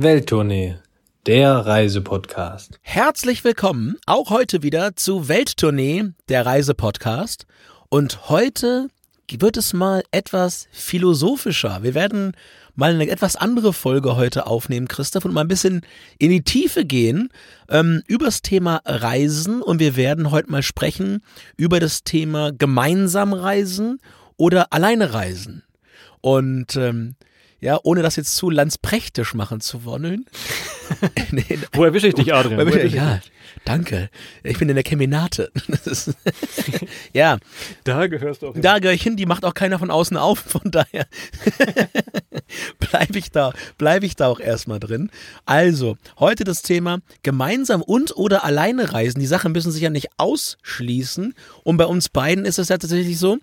[0.00, 0.76] Welttournee,
[1.26, 2.78] der Reisepodcast.
[2.82, 7.46] Herzlich willkommen auch heute wieder zu Welttournee, der Reisepodcast.
[7.88, 8.90] Und heute
[9.28, 11.82] wird es mal etwas philosophischer.
[11.82, 12.36] Wir werden
[12.76, 15.80] mal eine etwas andere Folge heute aufnehmen, Christoph, und mal ein bisschen
[16.18, 17.30] in die Tiefe gehen
[17.68, 19.62] ähm, übers Thema Reisen.
[19.62, 21.24] Und wir werden heute mal sprechen
[21.56, 23.98] über das Thema gemeinsam reisen
[24.36, 25.64] oder alleine reisen.
[26.20, 27.16] Und ähm,
[27.60, 30.26] ja, ohne das jetzt zu landsprächtisch machen zu wollen.
[31.32, 32.64] nee, Wo erwische ich dich, Adrian?
[32.64, 33.20] Wo ich, ja,
[33.64, 34.10] danke.
[34.44, 35.50] Ich bin in der Keminate.
[37.12, 37.38] ja.
[37.84, 38.62] Da gehörst du auch hin.
[38.62, 41.06] Da gehöre ich hin, die macht auch keiner von außen auf, von daher
[42.78, 45.10] bleibe ich da, bleibe ich da auch erstmal drin.
[45.44, 49.18] Also, heute das Thema gemeinsam und oder alleine reisen.
[49.18, 51.34] Die Sachen müssen sich ja nicht ausschließen.
[51.64, 53.38] Und bei uns beiden ist es ja tatsächlich so,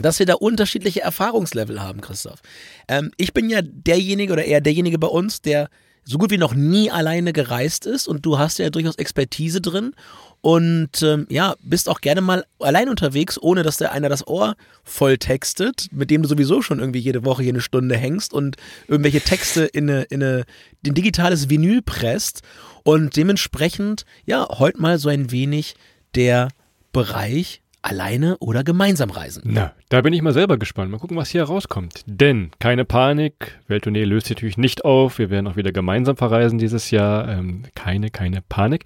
[0.00, 2.40] dass wir da unterschiedliche Erfahrungslevel haben, Christoph.
[2.88, 5.68] Ähm, ich bin ja derjenige oder eher derjenige bei uns, der
[6.04, 9.94] so gut wie noch nie alleine gereist ist und du hast ja durchaus Expertise drin
[10.40, 14.56] und ähm, ja, bist auch gerne mal allein unterwegs, ohne dass der einer das Ohr
[14.84, 18.56] voll textet, mit dem du sowieso schon irgendwie jede Woche hier eine Stunde hängst und
[18.86, 20.44] irgendwelche Texte in eine, in eine,
[20.82, 22.40] in digitales Vinyl presst
[22.84, 25.74] und dementsprechend, ja, heute mal so ein wenig
[26.14, 26.48] der
[26.92, 29.42] Bereich alleine oder gemeinsam reisen.
[29.44, 30.90] Na, da bin ich mal selber gespannt.
[30.90, 32.02] Mal gucken, was hier rauskommt.
[32.06, 35.18] Denn keine Panik, Welttournee löst sich natürlich nicht auf.
[35.18, 37.28] Wir werden auch wieder gemeinsam verreisen dieses Jahr.
[37.28, 38.84] Ähm, keine, keine Panik.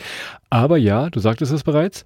[0.50, 2.04] Aber ja, du sagtest es bereits,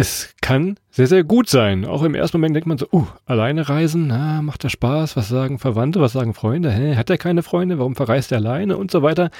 [0.00, 1.84] es kann sehr, sehr gut sein.
[1.84, 5.16] Auch im ersten Moment denkt man so, uh, alleine reisen, na, macht das Spaß?
[5.16, 6.70] Was sagen Verwandte, was sagen Freunde?
[6.70, 7.80] Hä, hat er keine Freunde?
[7.80, 8.76] Warum verreist er alleine?
[8.76, 9.30] Und so weiter.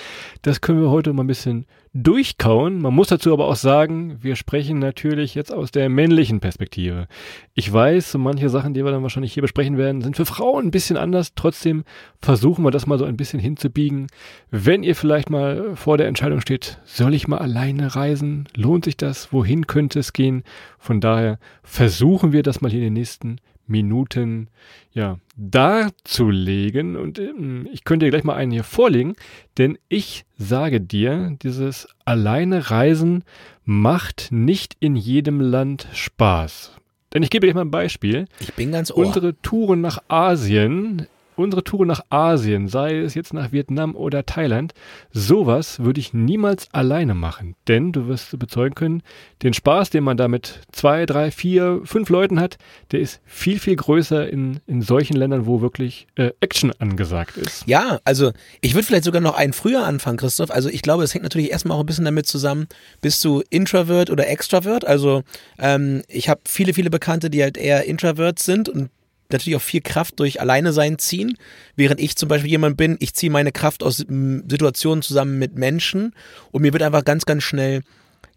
[0.42, 2.80] Das können wir heute mal ein bisschen durchkauen.
[2.80, 7.06] Man muss dazu aber auch sagen, wir sprechen natürlich jetzt aus der männlichen Perspektive.
[7.54, 10.66] Ich weiß, so manche Sachen, die wir dann wahrscheinlich hier besprechen werden, sind für Frauen
[10.66, 11.32] ein bisschen anders.
[11.34, 11.84] Trotzdem
[12.20, 14.06] versuchen wir das mal so ein bisschen hinzubiegen.
[14.50, 18.48] Wenn ihr vielleicht mal vor der Entscheidung steht, soll ich mal alleine reisen?
[18.54, 19.32] Lohnt sich das?
[19.32, 20.42] Wohin könnte es gehen?
[20.78, 23.38] Von daher versuchen wir das mal hier in den nächsten
[23.68, 24.48] Minuten
[24.92, 26.96] ja, darzulegen.
[26.96, 29.14] Und ähm, ich könnte dir gleich mal einen hier vorlegen,
[29.56, 33.24] denn ich sage dir, dieses alleine Reisen
[33.64, 36.72] macht nicht in jedem Land Spaß.
[37.14, 38.26] Denn ich gebe dir mal ein Beispiel.
[38.40, 38.98] Ich bin ganz ohr.
[38.98, 41.06] Unsere Touren nach Asien
[41.38, 44.74] unsere Tour nach Asien, sei es jetzt nach Vietnam oder Thailand,
[45.12, 47.54] sowas würde ich niemals alleine machen.
[47.66, 49.02] Denn du wirst bezeugen können,
[49.42, 52.58] den Spaß, den man da mit zwei, drei, vier, fünf Leuten hat,
[52.92, 57.66] der ist viel, viel größer in, in solchen Ländern, wo wirklich äh, Action angesagt ist.
[57.66, 60.50] Ja, also ich würde vielleicht sogar noch einen früher anfangen, Christoph.
[60.50, 62.66] Also ich glaube, es hängt natürlich erstmal auch ein bisschen damit zusammen,
[63.00, 64.86] bist du Introvert oder Extrovert?
[64.86, 65.22] Also
[65.58, 68.90] ähm, ich habe viele, viele Bekannte, die halt eher Introvert sind und
[69.32, 71.36] natürlich auch viel Kraft durch Alleine sein ziehen,
[71.76, 76.14] während ich zum Beispiel jemand bin, ich ziehe meine Kraft aus Situationen zusammen mit Menschen
[76.50, 77.82] und mir wird einfach ganz, ganz schnell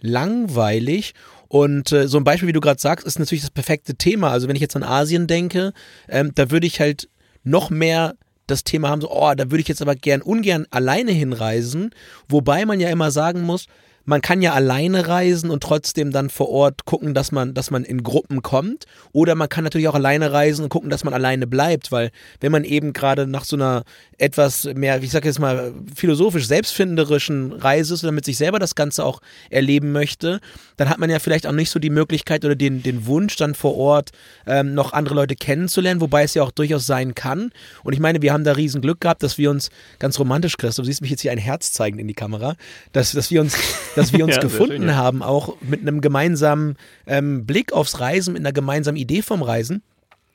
[0.01, 1.13] langweilig.
[1.47, 4.31] Und äh, so ein Beispiel, wie du gerade sagst, ist natürlich das perfekte Thema.
[4.31, 5.73] Also wenn ich jetzt an Asien denke,
[6.07, 7.09] ähm, da würde ich halt
[7.43, 8.15] noch mehr
[8.47, 11.91] das Thema haben, so, oh, da würde ich jetzt aber gern ungern alleine hinreisen,
[12.27, 13.67] wobei man ja immer sagen muss,
[14.05, 17.83] man kann ja alleine reisen und trotzdem dann vor Ort gucken, dass man, dass man
[17.83, 18.85] in Gruppen kommt.
[19.11, 22.51] Oder man kann natürlich auch alleine reisen und gucken, dass man alleine bleibt, weil wenn
[22.51, 23.83] man eben gerade nach so einer
[24.17, 28.75] etwas mehr, ich sag jetzt mal, philosophisch selbstfinderischen Reise ist oder mit sich selber das
[28.75, 30.39] Ganze auch erleben möchte,
[30.77, 33.55] dann hat man ja vielleicht auch nicht so die Möglichkeit oder den, den Wunsch, dann
[33.55, 34.11] vor Ort
[34.47, 37.51] ähm, noch andere Leute kennenzulernen, wobei es ja auch durchaus sein kann.
[37.83, 39.69] Und ich meine, wir haben da riesen Glück gehabt, dass wir uns
[39.99, 42.55] ganz romantisch, Christoph, du siehst mich jetzt hier ein Herz zeigen in die Kamera,
[42.93, 43.57] dass, dass wir uns
[43.95, 48.33] dass wir uns ja, gefunden schön, haben, auch mit einem gemeinsamen ähm, Blick aufs Reisen,
[48.33, 49.83] mit einer gemeinsamen Idee vom Reisen.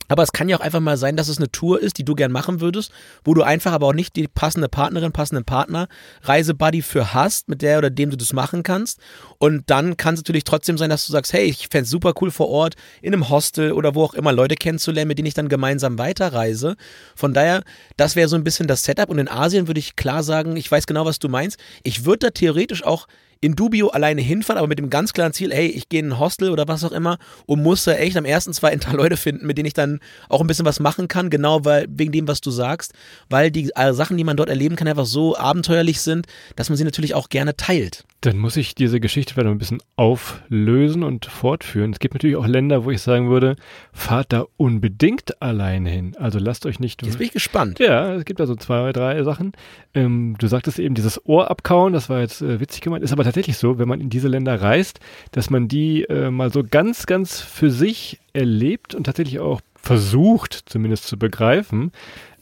[0.08, 2.14] Aber es kann ja auch einfach mal sein, dass es eine Tour ist, die du
[2.14, 2.92] gern machen würdest,
[3.24, 5.88] wo du einfach aber auch nicht die passende Partnerin, passenden Partner,
[6.22, 9.00] Reisebuddy für hast, mit der oder dem du das machen kannst.
[9.38, 12.14] Und dann kann es natürlich trotzdem sein, dass du sagst, hey, ich fände es super
[12.20, 15.34] cool vor Ort, in einem Hostel oder wo auch immer Leute kennenzulernen, mit denen ich
[15.34, 16.76] dann gemeinsam weiterreise.
[17.14, 17.62] Von daher,
[17.96, 19.08] das wäre so ein bisschen das Setup.
[19.08, 21.58] Und in Asien würde ich klar sagen, ich weiß genau, was du meinst.
[21.82, 23.06] Ich würde da theoretisch auch
[23.40, 26.18] in Dubio alleine hinfahren, aber mit dem ganz klaren Ziel, hey, ich gehe in ein
[26.18, 29.46] Hostel oder was auch immer und muss da echt am ersten, zweiten Tag Leute finden,
[29.46, 32.40] mit denen ich dann auch ein bisschen was machen kann, genau weil, wegen dem, was
[32.40, 32.92] du sagst,
[33.28, 36.76] weil die äh, Sachen, die man dort erleben kann, einfach so abenteuerlich sind, dass man
[36.76, 38.04] sie natürlich auch gerne teilt.
[38.22, 41.92] Dann muss ich diese Geschichte vielleicht ein bisschen auflösen und fortführen.
[41.92, 43.56] Es gibt natürlich auch Länder, wo ich sagen würde,
[43.92, 46.16] fahrt da unbedingt alleine hin.
[46.18, 47.04] Also lasst euch nicht.
[47.04, 47.78] Jetzt bin ich gespannt.
[47.78, 49.52] Ja, es gibt da so zwei, drei Sachen.
[49.94, 53.24] Ähm, du sagtest eben dieses Ohr abkauen, das war jetzt äh, witzig gemeint, ist aber
[53.24, 54.98] tatsächlich so, wenn man in diese Länder reist,
[55.32, 60.64] dass man die äh, mal so ganz, ganz für sich erlebt und tatsächlich auch versucht,
[60.66, 61.92] zumindest zu begreifen.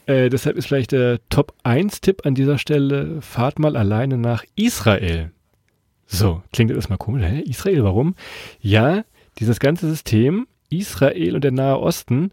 [0.06, 5.30] Äh, deshalb ist vielleicht der Top-1-Tipp an dieser Stelle, fahrt mal alleine nach Israel.
[6.06, 7.24] So, klingt das mal komisch.
[7.24, 7.40] Hä?
[7.40, 8.14] Israel, warum?
[8.60, 9.04] Ja,
[9.38, 12.30] dieses ganze System, Israel und der Nahe Osten,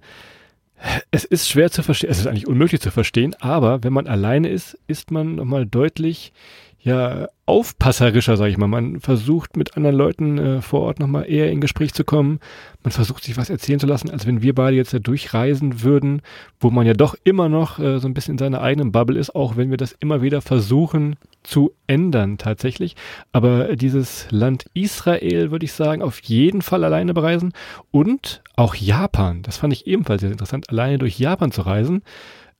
[1.12, 4.50] es ist schwer zu verstehen, es ist eigentlich unmöglich zu verstehen, aber wenn man alleine
[4.50, 6.34] ist, ist man nochmal deutlich
[6.84, 8.68] ja aufpasserischer, sage ich mal.
[8.68, 12.40] Man versucht mit anderen Leuten äh, vor Ort nochmal eher in Gespräch zu kommen.
[12.84, 16.22] Man versucht sich was erzählen zu lassen, als wenn wir beide jetzt da durchreisen würden,
[16.60, 19.36] wo man ja doch immer noch äh, so ein bisschen in seiner eigenen Bubble ist,
[19.36, 22.96] auch wenn wir das immer wieder versuchen zu ändern tatsächlich.
[23.32, 27.54] Aber dieses Land Israel würde ich sagen, auf jeden Fall alleine bereisen
[27.92, 29.42] und auch Japan.
[29.44, 32.04] Das fand ich ebenfalls sehr interessant, alleine durch Japan zu reisen.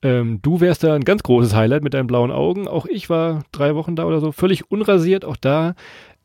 [0.02, 2.66] Ähm, du wärst da ein ganz großes Highlight mit deinen blauen Augen.
[2.66, 5.24] Auch ich war drei Wochen da oder so, völlig unrasiert.
[5.24, 5.74] Auch da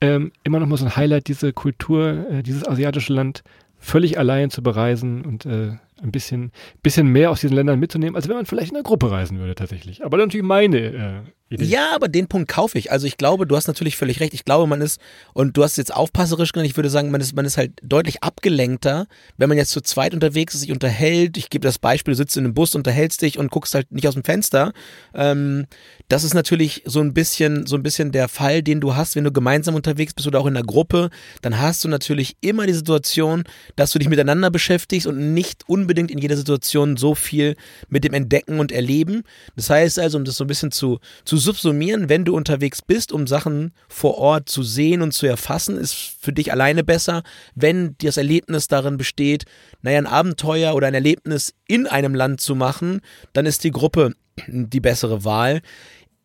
[0.02, 3.44] ähm, immer noch mal so ein Highlight, diese Kultur, äh, dieses asiatische Land
[3.80, 6.52] völlig allein zu bereisen und äh, ein bisschen,
[6.84, 9.56] bisschen mehr aus diesen Ländern mitzunehmen, als wenn man vielleicht in einer Gruppe reisen würde
[9.56, 10.04] tatsächlich.
[10.04, 11.66] Aber natürlich meine äh, Idee.
[11.66, 12.92] Ja, aber den Punkt kaufe ich.
[12.92, 14.34] Also ich glaube, du hast natürlich völlig recht.
[14.34, 15.00] Ich glaube, man ist,
[15.34, 18.22] und du hast jetzt aufpasserisch genannt, ich würde sagen, man ist, man ist halt deutlich
[18.22, 19.08] abgelenkter,
[19.38, 21.38] wenn man jetzt zu zweit unterwegs ist, sich unterhält.
[21.38, 24.08] Ich gebe das Beispiel, du sitzt in einem Bus, unterhältst dich und guckst halt nicht
[24.08, 24.74] aus dem Fenster.
[25.14, 25.68] Ähm,
[26.10, 29.24] das ist natürlich so ein bisschen, so ein bisschen der Fall, den du hast, wenn
[29.24, 31.10] du gemeinsam unterwegs bist oder auch in einer Gruppe.
[31.42, 33.44] Dann hast du natürlich immer die Situation,
[33.78, 37.56] dass du dich miteinander beschäftigst und nicht unbedingt in jeder Situation so viel
[37.88, 39.24] mit dem Entdecken und Erleben.
[39.56, 43.12] Das heißt also, um das so ein bisschen zu, zu subsumieren, wenn du unterwegs bist,
[43.12, 47.24] um Sachen vor Ort zu sehen und zu erfassen, ist für dich alleine besser.
[47.56, 49.46] Wenn das Erlebnis darin besteht,
[49.82, 53.02] naja, ein Abenteuer oder ein Erlebnis in einem Land zu machen,
[53.34, 54.14] dann ist die Gruppe
[54.48, 55.62] die bessere Wahl.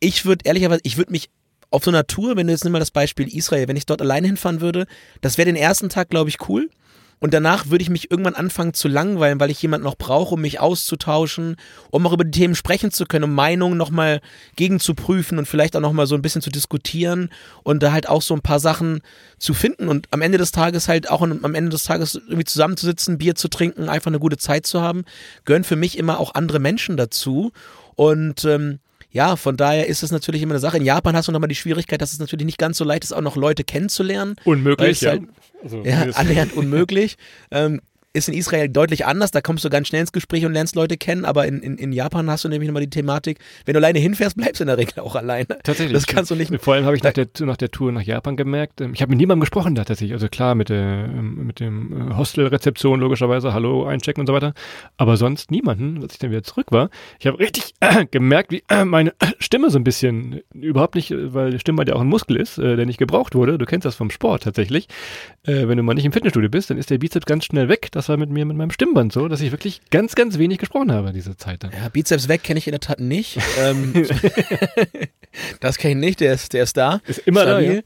[0.00, 1.30] Ich würde ehrlicherweise, ich würde mich
[1.70, 4.02] auf so einer Tour, wenn du jetzt nimm mal das Beispiel Israel, wenn ich dort
[4.02, 4.86] alleine hinfahren würde,
[5.20, 6.68] das wäre den ersten Tag, glaube ich, cool.
[7.22, 10.40] Und danach würde ich mich irgendwann anfangen zu langweilen, weil ich jemanden noch brauche, um
[10.40, 11.54] mich auszutauschen,
[11.92, 14.20] um auch über die Themen sprechen zu können, um Meinungen nochmal
[14.56, 17.30] gegen zu prüfen und vielleicht auch nochmal so ein bisschen zu diskutieren
[17.62, 19.02] und da halt auch so ein paar Sachen
[19.38, 23.18] zu finden und am Ende des Tages halt auch am Ende des Tages irgendwie zusammenzusitzen,
[23.18, 25.04] Bier zu trinken, einfach eine gute Zeit zu haben,
[25.44, 27.52] gehören für mich immer auch andere Menschen dazu.
[27.94, 28.80] Und ähm,
[29.10, 30.76] ja, von daher ist es natürlich immer eine Sache.
[30.76, 33.12] In Japan hast du nochmal die Schwierigkeit, dass es natürlich nicht ganz so leicht ist,
[33.12, 34.36] auch noch Leute kennenzulernen.
[34.44, 35.10] Unmöglich, ja.
[35.10, 35.22] Halt,
[35.62, 37.16] also, ja, annähernd unmöglich.
[37.50, 37.80] ähm,
[38.12, 40.96] ist in Israel deutlich anders, da kommst du ganz schnell ins Gespräch und lernst Leute
[40.96, 43.98] kennen, aber in, in, in Japan hast du nämlich nochmal die Thematik, wenn du alleine
[43.98, 45.46] hinfährst, bleibst du in der Regel auch alleine.
[45.62, 45.92] Tatsächlich.
[45.92, 46.52] Das kannst du nicht.
[46.60, 49.10] Vor allem habe ich nach der, nach der Tour nach Japan gemerkt, ähm, ich habe
[49.10, 53.52] mit niemandem gesprochen da tatsächlich, also klar mit der ähm, mit dem äh, Hostelrezeption logischerweise,
[53.52, 54.54] hallo, einchecken und so weiter,
[54.96, 56.90] aber sonst niemanden, als ich dann wieder zurück war.
[57.18, 61.50] Ich habe richtig äh, gemerkt, wie äh, meine Stimme so ein bisschen, überhaupt nicht, weil
[61.50, 63.94] die Stimme ja auch ein Muskel ist, äh, der nicht gebraucht wurde, du kennst das
[63.94, 64.88] vom Sport tatsächlich,
[65.44, 67.88] äh, wenn du mal nicht im Fitnessstudio bist, dann ist der Bizeps ganz schnell weg,
[68.02, 70.90] das war mit mir mit meinem Stimmband so, dass ich wirklich ganz, ganz wenig gesprochen
[70.90, 71.62] habe diese Zeit.
[71.62, 71.70] Dann.
[71.70, 73.38] Ja, Bizeps weg kenne ich in der Tat nicht.
[73.60, 73.92] ähm,
[75.60, 77.00] das kenne ich nicht, der ist, der ist da.
[77.06, 77.68] Ist immer Stabil.
[77.68, 77.74] da.
[77.74, 77.82] Ja.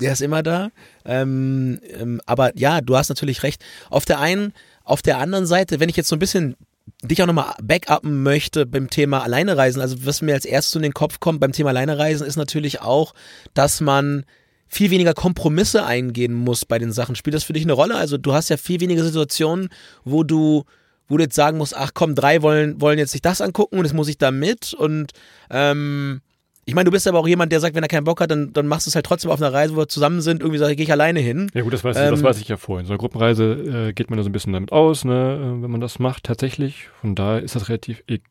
[0.00, 0.70] Der ist immer da.
[1.06, 3.64] Ähm, ähm, aber ja, du hast natürlich recht.
[3.88, 4.52] Auf der einen,
[4.84, 6.56] auf der anderen Seite, wenn ich jetzt so ein bisschen
[7.02, 10.92] dich auch nochmal backuppen möchte beim Thema Alleinereisen, also was mir als erstes in den
[10.92, 13.14] Kopf kommt beim Thema Alleinereisen, ist natürlich auch,
[13.54, 14.26] dass man
[14.68, 17.16] viel weniger Kompromisse eingehen musst bei den Sachen.
[17.16, 17.96] Spielt das für dich eine Rolle?
[17.96, 19.68] Also du hast ja viel weniger Situationen,
[20.04, 20.64] wo du
[21.08, 23.84] wo du jetzt sagen musst, ach komm, drei wollen, wollen jetzt sich das angucken und
[23.84, 25.12] jetzt muss ich da mit und
[25.50, 26.20] ähm,
[26.68, 28.52] ich meine, du bist aber auch jemand, der sagt, wenn er keinen Bock hat, dann,
[28.52, 30.72] dann machst du es halt trotzdem auf einer Reise, wo wir zusammen sind, irgendwie sage
[30.72, 31.48] ich, gehe ich alleine hin.
[31.54, 32.86] Ja gut, das weiß, ähm, das weiß ich ja vorhin.
[32.86, 35.70] So eine Gruppenreise äh, geht man da so ein bisschen damit aus, ne, äh, wenn
[35.70, 36.88] man das macht tatsächlich.
[37.00, 38.26] Von daher ist das relativ egal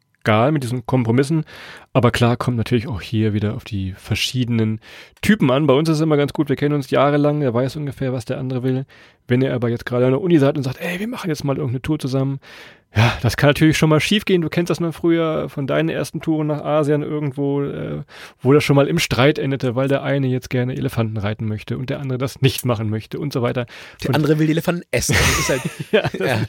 [0.51, 1.45] mit diesen Kompromissen.
[1.93, 4.79] Aber klar kommt natürlich auch hier wieder auf die verschiedenen
[5.21, 5.67] Typen an.
[5.67, 8.25] Bei uns ist es immer ganz gut, wir kennen uns jahrelang, er weiß ungefähr, was
[8.25, 8.85] der andere will.
[9.27, 11.43] Wenn ihr aber jetzt gerade an der Uni seid und sagt, ey, wir machen jetzt
[11.43, 12.39] mal irgendeine Tour zusammen,
[12.95, 14.41] ja, das kann natürlich schon mal schiefgehen.
[14.41, 18.03] Du kennst das noch früher von deinen ersten Touren nach Asien irgendwo, äh,
[18.41, 21.77] wo das schon mal im Streit endete, weil der eine jetzt gerne Elefanten reiten möchte
[21.77, 23.65] und der andere das nicht machen möchte und so weiter.
[24.01, 25.15] Der und andere will die Elefanten essen.
[25.49, 25.61] Halt,
[25.91, 26.41] ja, ja.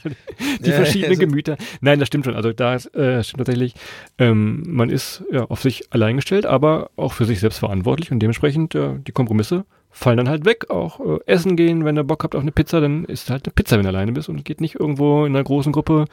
[0.59, 1.19] die verschiedenen also.
[1.19, 1.57] Gemüter.
[1.81, 2.35] Nein, das stimmt schon.
[2.35, 3.73] Also da äh, stimmt tatsächlich,
[4.17, 8.19] ähm, man ist ja auf sich allein gestellt, aber auch für sich selbst verantwortlich und
[8.19, 9.65] dementsprechend äh, die Kompromisse
[9.97, 10.69] fallen dann halt weg.
[10.69, 13.53] Auch äh, essen gehen, wenn ihr Bock habt auf eine Pizza, dann ist halt eine
[13.53, 16.05] Pizza, wenn ihr alleine bist und geht nicht irgendwo in einer großen Gruppe,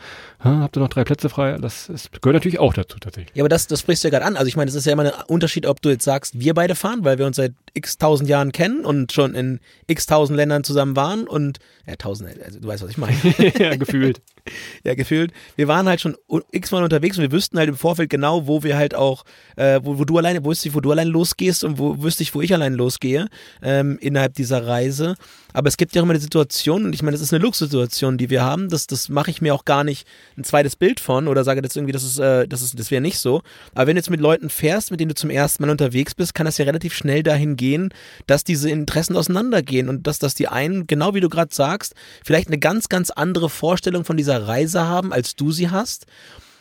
[0.43, 1.57] ha, habt ihr noch drei Plätze frei.
[1.61, 3.37] Das, das gehört natürlich auch dazu tatsächlich.
[3.37, 4.37] Ja, aber das, das sprichst du ja gerade an.
[4.37, 6.75] Also ich meine, es ist ja immer ein Unterschied, ob du jetzt sagst, wir beide
[6.75, 10.65] fahren, weil wir uns seit x tausend Jahren kennen und schon in x tausend Ländern
[10.65, 13.17] zusammen waren und ja, tausend, also du weißt, was ich meine.
[13.59, 14.23] ja, gefühlt.
[14.85, 15.33] ja, gefühlt.
[15.57, 16.17] Wir waren halt schon
[16.51, 19.25] x-mal unterwegs und wir wüssten halt im Vorfeld genau, wo wir halt auch,
[19.57, 22.35] äh, wo, wo du alleine, wusste ich, wo du allein losgehst und wo wüsste ich,
[22.35, 23.29] wo ich allein losgehe
[23.63, 25.17] ähm, innerhalb dieser Reise.
[25.53, 28.19] Aber es gibt ja auch immer die Situation, und ich meine, das ist eine Luxussituation,
[28.19, 28.69] die wir haben.
[28.69, 31.77] Das, das mache ich mir auch gar nicht ein zweites Bild von oder sage jetzt
[31.77, 33.43] irgendwie, das ist, äh, das ist, das wäre nicht so.
[33.75, 36.35] Aber wenn du jetzt mit Leuten fährst, mit denen du zum ersten Mal unterwegs bist,
[36.35, 37.91] kann das ja relativ schnell dahin gehen,
[38.27, 42.49] dass diese Interessen auseinandergehen und dass, dass die einen, genau wie du gerade sagst, vielleicht
[42.49, 46.07] eine ganz, ganz andere Vorstellung von dieser Reise haben, als du sie hast.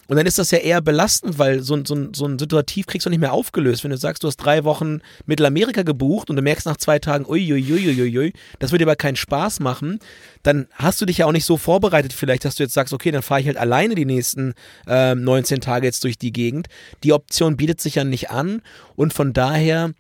[0.08, 3.10] Und dann ist das ja eher belastend, weil so, so, so ein Situativ kriegst du
[3.10, 3.84] nicht mehr aufgelöst.
[3.84, 7.26] Wenn du sagst, du hast drei Wochen Mittelamerika gebucht und du merkst nach zwei Tagen,
[7.26, 10.00] uiuiuiui, das würde dir aber keinen Spaß machen,
[10.44, 13.12] dann hast du dich ja auch nicht so vorbereitet vielleicht, dass du jetzt sagst, okay,
[13.12, 14.54] dann fahre ich halt alleine die nächsten
[14.88, 16.68] äh, 19 Tage jetzt durch die Gegend.
[17.04, 18.62] Die Option bietet sich ja nicht an
[18.96, 19.94] und von daher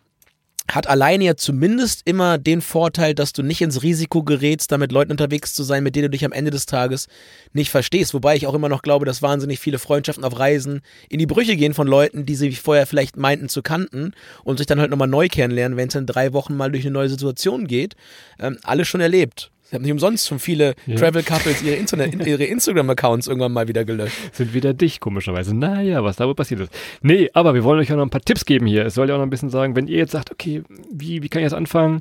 [0.71, 4.91] hat alleine ja zumindest immer den Vorteil, dass du nicht ins Risiko gerätst, da mit
[4.91, 7.07] Leuten unterwegs zu sein, mit denen du dich am Ende des Tages
[7.51, 8.13] nicht verstehst.
[8.13, 11.57] Wobei ich auch immer noch glaube, dass wahnsinnig viele Freundschaften auf Reisen in die Brüche
[11.57, 15.07] gehen von Leuten, die sie vorher vielleicht meinten zu kannten und sich dann halt nochmal
[15.07, 17.95] neu kennenlernen, wenn es in drei Wochen mal durch eine neue Situation geht.
[18.39, 19.52] Ähm, alles schon erlebt.
[19.65, 20.95] Ich habe nicht umsonst schon viele ja.
[20.95, 24.15] Travel Couples ihre, Internet, ihre Instagram-Accounts irgendwann mal wieder gelöscht.
[24.33, 25.55] Sind wieder dich, komischerweise.
[25.55, 26.71] Naja, was da wohl passiert ist.
[27.01, 28.85] Nee, aber wir wollen euch auch noch ein paar Tipps geben hier.
[28.85, 31.29] Es soll ja auch noch ein bisschen sagen, wenn ihr jetzt sagt, okay, wie, wie
[31.29, 31.99] kann ich jetzt anfangen?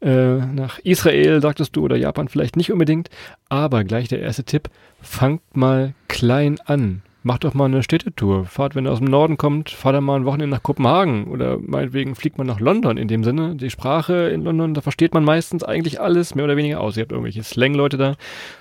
[0.00, 3.08] Äh, nach Israel, sagtest du, oder Japan vielleicht nicht unbedingt.
[3.48, 4.68] Aber gleich der erste Tipp,
[5.00, 8.44] fangt mal klein an macht doch mal eine Städtetour.
[8.46, 11.58] Fahrt, wenn ihr aus dem Norden kommt, fahrt dann mal ein Wochenende nach Kopenhagen oder
[11.58, 13.56] meinetwegen fliegt man nach London in dem Sinne.
[13.56, 16.96] Die Sprache in London, da versteht man meistens eigentlich alles mehr oder weniger aus.
[16.96, 18.16] Ihr habt irgendwelche Slang-Leute da.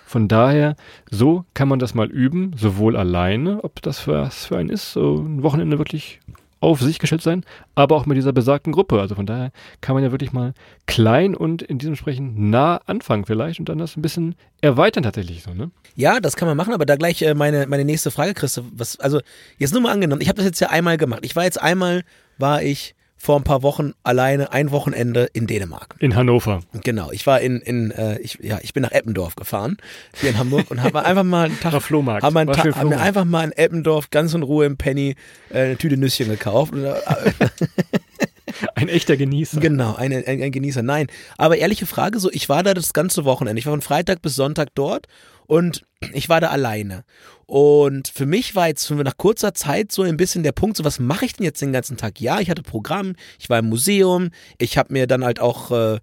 [0.05, 0.75] Von daher,
[1.09, 5.17] so kann man das mal üben, sowohl alleine, ob das was für einen ist, so
[5.17, 6.19] ein Wochenende wirklich
[6.61, 7.43] auf sich gestellt sein,
[7.75, 9.01] aber auch mit dieser besagten Gruppe.
[9.01, 9.51] Also von daher
[9.81, 10.53] kann man ja wirklich mal
[10.85, 15.43] klein und in diesem Sprechen nah anfangen vielleicht und dann das ein bisschen erweitern tatsächlich
[15.43, 15.71] so, ne?
[15.95, 18.65] Ja, das kann man machen, aber da gleich äh, meine, meine nächste Frage, Christoph.
[18.73, 19.19] Was, also
[19.57, 21.21] jetzt nur mal angenommen, ich habe das jetzt ja einmal gemacht.
[21.23, 22.03] Ich war jetzt einmal,
[22.37, 25.95] war ich vor ein paar Wochen alleine ein Wochenende in Dänemark.
[25.99, 26.61] In Hannover.
[26.83, 29.77] Genau, ich war in, in äh, ich, ja, ich bin nach Eppendorf gefahren,
[30.19, 32.23] hier in Hamburg und habe einfach mal einen Tag, Nach Flohmarkt.
[32.23, 35.15] Hab, einen Tag, hab mir einfach mal in Eppendorf ganz in Ruhe im Penny
[35.51, 36.73] äh, eine Tüte Nüsschen gekauft.
[36.73, 36.95] Äh,
[38.75, 39.59] ein echter Genießer.
[39.59, 40.81] Genau, ein, ein, ein Genießer.
[40.81, 43.59] Nein, aber ehrliche Frage, so ich war da das ganze Wochenende.
[43.59, 45.07] Ich war von Freitag bis Sonntag dort
[45.51, 47.03] und ich war da alleine.
[47.45, 50.97] Und für mich war jetzt nach kurzer Zeit so ein bisschen der Punkt, so was
[50.97, 52.21] mache ich denn jetzt den ganzen Tag?
[52.21, 54.29] Ja, ich hatte Programm, ich war im Museum,
[54.59, 55.99] ich habe mir dann halt auch äh,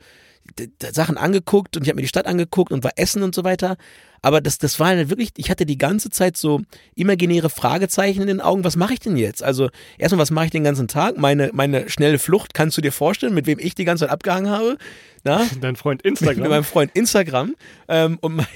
[0.92, 3.78] Sachen angeguckt und ich habe mir die Stadt angeguckt und war essen und so weiter.
[4.20, 6.60] Aber das, das war halt wirklich, ich hatte die ganze Zeit so
[6.94, 8.64] imaginäre Fragezeichen in den Augen.
[8.64, 9.42] Was mache ich denn jetzt?
[9.42, 11.16] Also, erstmal, was mache ich den ganzen Tag?
[11.16, 14.50] Meine, meine schnelle Flucht, kannst du dir vorstellen, mit wem ich die ganze Zeit abgehangen
[14.50, 14.76] habe?
[15.24, 15.46] Na?
[15.62, 16.42] Dein Freund Instagram.
[16.42, 17.54] Mit meinem Freund Instagram.
[17.88, 18.46] Ähm, und mein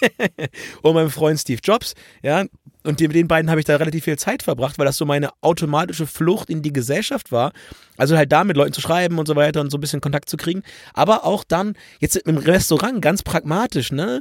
[0.82, 2.44] und meinem Freund Steve Jobs, ja.
[2.84, 5.30] Und mit den beiden habe ich da relativ viel Zeit verbracht, weil das so meine
[5.42, 7.52] automatische Flucht in die Gesellschaft war.
[7.96, 10.30] Also halt da mit Leuten zu schreiben und so weiter und so ein bisschen Kontakt
[10.30, 10.62] zu kriegen.
[10.94, 14.20] Aber auch dann, jetzt im Restaurant, ganz pragmatisch, ne?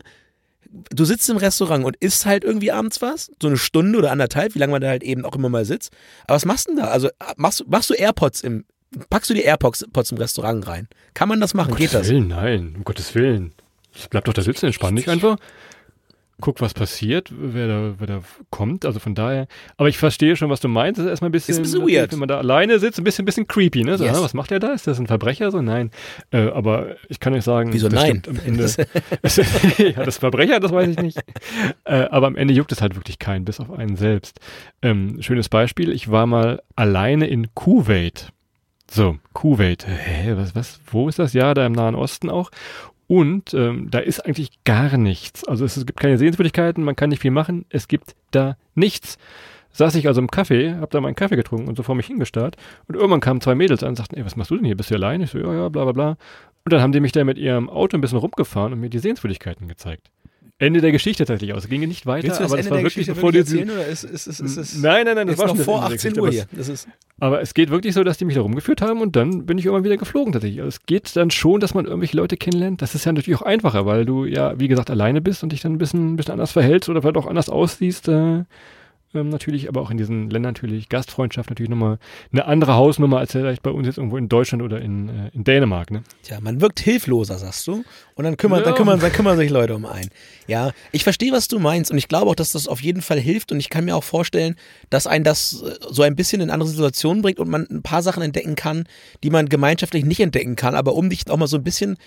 [0.69, 4.53] Du sitzt im Restaurant und isst halt irgendwie abends was, so eine Stunde oder anderthalb,
[4.53, 5.93] wie lange man da halt eben auch immer mal sitzt.
[6.24, 6.89] Aber was machst du denn da?
[6.89, 8.65] Also machst, machst du AirPods im,
[9.10, 10.89] packst du die AirPods im Restaurant rein?
[11.13, 11.72] Kann man das machen?
[11.72, 12.10] Um Geht Gottes das?
[12.10, 13.53] Willen, nein, um Gottes Willen.
[14.10, 15.38] Bleib doch da sitzen, entspann dich einfach
[16.39, 18.20] guck, was passiert, wer da, wer da
[18.51, 18.86] kommt.
[18.86, 21.00] Also von daher, aber ich verstehe schon, was du meinst.
[21.00, 22.12] Das ist erstmal ein bisschen, ist ein weird.
[22.12, 23.98] wenn man da alleine sitzt, ein bisschen, ein bisschen creepy, ne?
[23.98, 24.18] So, Yes.
[24.18, 24.74] ah, was macht der da?
[24.74, 25.51] Ist das ein Verbrecher?
[25.51, 25.92] So, nein.
[26.32, 28.22] Äh, aber ich kann euch sagen, Wieso das nein?
[28.22, 28.66] stimmt am Ende.
[29.96, 31.20] ja, das Verbrecher, das weiß ich nicht.
[31.86, 34.39] Äh, aber am Ende juckt es halt wirklich keinen, bis auf einen selbst.
[34.82, 38.32] Ähm, schönes Beispiel, ich war mal alleine in Kuwait.
[38.89, 39.88] So, Kuwait.
[39.88, 41.34] Hä, was, was, wo ist das?
[41.34, 42.51] Ja, da im Nahen Osten auch.
[43.07, 45.45] Und ähm, da ist eigentlich gar nichts.
[45.45, 47.65] Also es, es gibt keine Sehenswürdigkeiten, man kann nicht viel machen.
[47.69, 49.17] Es gibt da nichts.
[49.71, 52.57] Saß ich also im Café, hab da meinen Kaffee getrunken und so vor mich hingestarrt.
[52.87, 54.75] Und irgendwann kamen zwei Mädels an und sagten, ey, was machst du denn hier?
[54.75, 55.21] Bist du allein?
[55.21, 56.09] Ich so, ja, ja, bla bla bla.
[56.65, 58.99] Und dann haben die mich da mit ihrem Auto ein bisschen rumgefahren und mir die
[58.99, 60.09] Sehenswürdigkeiten gezeigt.
[60.59, 61.65] Ende der Geschichte tatsächlich aus.
[61.65, 63.31] Es ging nicht weiter, Willst du das aber Ende das war der wirklich Geschichte bevor
[63.33, 65.75] wirklich erzählen oder ist, ist, ist, ist, ist Nein, nein, nein, das war schon vor
[65.85, 66.41] Ende der 18 Geschichte, Uhr aber hier?
[66.51, 66.87] es- Das ist,
[67.19, 69.65] aber es geht wirklich so, dass die mich da rumgeführt haben und dann bin ich
[69.65, 70.59] irgendwann wieder geflogen tatsächlich.
[70.61, 72.81] Also es geht dann schon, dass man irgendwelche Leute kennenlernt.
[72.81, 75.61] Das ist ja natürlich auch einfacher, weil du ja, wie gesagt, alleine bist und dich
[75.61, 78.07] dann ein bisschen, ein bisschen anders verhältst oder vielleicht auch anders aussiehst.
[78.07, 78.43] Äh,
[79.13, 81.97] ähm, natürlich, aber auch in diesen Ländern natürlich Gastfreundschaft natürlich nochmal
[82.31, 85.43] eine andere Hausnummer als vielleicht bei uns jetzt irgendwo in Deutschland oder in, äh, in
[85.43, 85.91] Dänemark.
[85.91, 86.03] Ne?
[86.23, 87.83] Tja, man wirkt hilfloser, sagst du.
[88.15, 88.65] Und dann kümmern, Ja.
[88.65, 90.09] dann kümmern, dann kümmern sich Leute um einen.
[90.47, 91.91] Ja, ich verstehe, was du meinst.
[91.91, 93.51] Und ich glaube auch, dass das auf jeden Fall hilft.
[93.51, 94.55] Und ich kann mir auch vorstellen,
[94.89, 98.01] dass einen das äh, so ein bisschen in andere Situationen bringt und man ein paar
[98.01, 98.85] Sachen entdecken kann,
[99.23, 100.75] die man gemeinschaftlich nicht entdecken kann.
[100.75, 101.97] Aber um dich auch mal so ein bisschen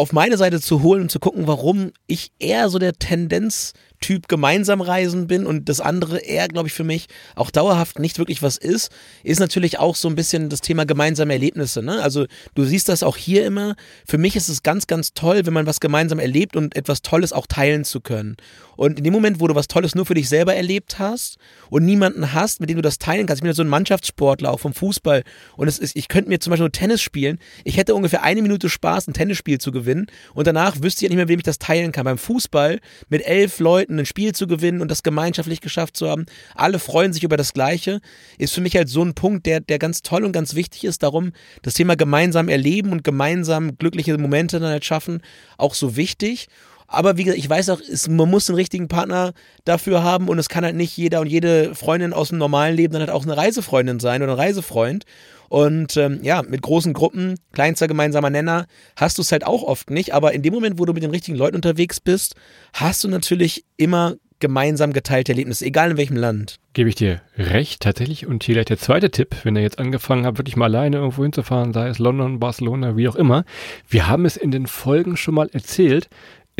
[0.00, 4.28] auf meine Seite zu holen und zu gucken, warum ich eher so der Tendenz Typ
[4.28, 8.42] gemeinsam reisen bin und das andere eher, glaube ich, für mich auch dauerhaft nicht wirklich
[8.42, 8.90] was ist,
[9.24, 11.82] ist natürlich auch so ein bisschen das Thema gemeinsame Erlebnisse.
[11.82, 12.02] Ne?
[12.02, 13.76] Also du siehst das auch hier immer.
[14.06, 17.34] Für mich ist es ganz, ganz toll, wenn man was gemeinsam erlebt und etwas Tolles
[17.34, 18.38] auch teilen zu können.
[18.74, 21.36] Und in dem Moment, wo du was Tolles nur für dich selber erlebt hast
[21.68, 24.50] und niemanden hast, mit dem du das teilen kannst, ich bin ja so ein Mannschaftssportler
[24.50, 25.24] auch vom Fußball
[25.58, 27.38] und es ist, ich könnte mir zum Beispiel nur Tennis spielen.
[27.64, 29.89] Ich hätte ungefähr eine Minute Spaß, ein Tennisspiel zu gewinnen
[30.34, 32.04] und danach wüsste ich ja nicht mehr, wem ich das teilen kann.
[32.04, 36.26] Beim Fußball mit elf Leuten ein Spiel zu gewinnen und das gemeinschaftlich geschafft zu haben,
[36.54, 38.00] alle freuen sich über das Gleiche,
[38.38, 41.02] ist für mich halt so ein Punkt, der, der ganz toll und ganz wichtig ist.
[41.02, 41.32] Darum
[41.62, 45.22] das Thema gemeinsam erleben und gemeinsam glückliche Momente dann halt schaffen,
[45.56, 46.48] auch so wichtig.
[46.92, 49.32] Aber wie gesagt, ich weiß auch, es, man muss einen richtigen Partner
[49.64, 52.92] dafür haben und es kann halt nicht jeder und jede Freundin aus dem normalen Leben
[52.92, 55.04] dann halt auch eine Reisefreundin sein oder ein Reisefreund.
[55.50, 59.90] Und ähm, ja, mit großen Gruppen, kleinster gemeinsamer Nenner, hast du es halt auch oft
[59.90, 60.14] nicht.
[60.14, 62.36] Aber in dem Moment, wo du mit den richtigen Leuten unterwegs bist,
[62.72, 66.60] hast du natürlich immer gemeinsam geteilte Erlebnisse, egal in welchem Land.
[66.72, 68.26] Gebe ich dir recht, tatsächlich.
[68.26, 71.24] Und hier gleich der zweite Tipp, wenn ihr jetzt angefangen habt, wirklich mal alleine irgendwo
[71.24, 73.44] hinzufahren, sei es London, Barcelona, wie auch immer.
[73.88, 76.08] Wir haben es in den Folgen schon mal erzählt.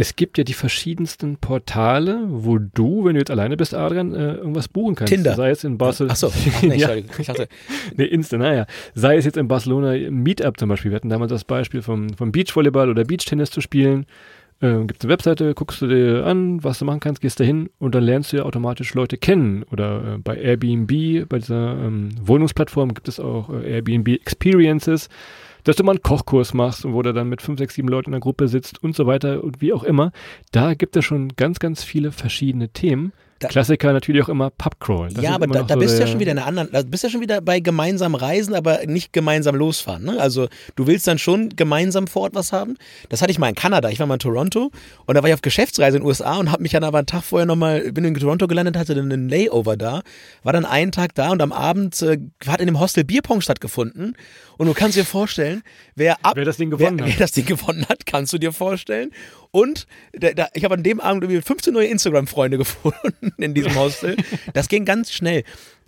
[0.00, 4.36] Es gibt ja die verschiedensten Portale, wo du, wenn du jetzt alleine bist, Adrian, äh,
[4.36, 5.12] irgendwas buchen kannst.
[5.12, 5.34] Tinder.
[5.34, 6.12] Sei es in Barcelona.
[6.12, 6.94] Achso, Ach, nee, ja.
[6.94, 7.48] ich dachte.
[7.98, 8.64] nee, Insta, naja.
[8.94, 10.90] Sei es jetzt in Barcelona Meetup zum Beispiel.
[10.90, 14.06] Wir hatten damals das Beispiel vom, vom Beachvolleyball oder Beachtennis zu spielen.
[14.60, 17.70] Äh, Gibt es eine Webseite, guckst du dir an, was du machen kannst, gehst dahin
[17.78, 19.64] und dann lernst du ja automatisch Leute kennen.
[19.70, 25.08] Oder äh, bei Airbnb, bei dieser ähm, Wohnungsplattform gibt es auch äh, Airbnb Experiences
[25.64, 28.10] dass du mal einen Kochkurs machst und wo du dann mit fünf, sechs, sieben Leuten
[28.10, 30.12] in der Gruppe sitzt und so weiter und wie auch immer.
[30.52, 33.12] Da gibt es schon ganz, ganz viele verschiedene Themen.
[33.40, 35.08] Da, Klassiker natürlich auch immer Pubcrawl.
[35.08, 36.82] Das ja, aber da, da so bist du ja schon wieder in einer anderen, da
[36.82, 40.04] bist ja schon wieder bei gemeinsam reisen, aber nicht gemeinsam losfahren.
[40.04, 40.20] Ne?
[40.20, 42.76] Also du willst dann schon gemeinsam vor Ort was haben.
[43.08, 43.88] Das hatte ich mal in Kanada.
[43.88, 44.70] Ich war mal in Toronto
[45.06, 47.06] und da war ich auf Geschäftsreise in den USA und habe mich dann aber einen
[47.06, 50.02] Tag vorher nochmal, bin in Toronto gelandet, hatte dann einen Layover da,
[50.42, 54.16] war dann einen Tag da und am Abend äh, hat in dem Hostel Bierpong stattgefunden
[54.58, 55.62] und du kannst dir vorstellen,
[55.94, 57.12] wer ab, wer das Ding gewonnen wer, hat.
[57.14, 59.12] Wer das Ding gewonnen hat, kannst du dir vorstellen.
[59.52, 63.74] Und da, da, ich habe an dem Abend irgendwie 15 neue Instagram-Freunde gefunden in diesem
[63.74, 64.16] Hostel.
[64.54, 65.44] Das ging ganz schnell.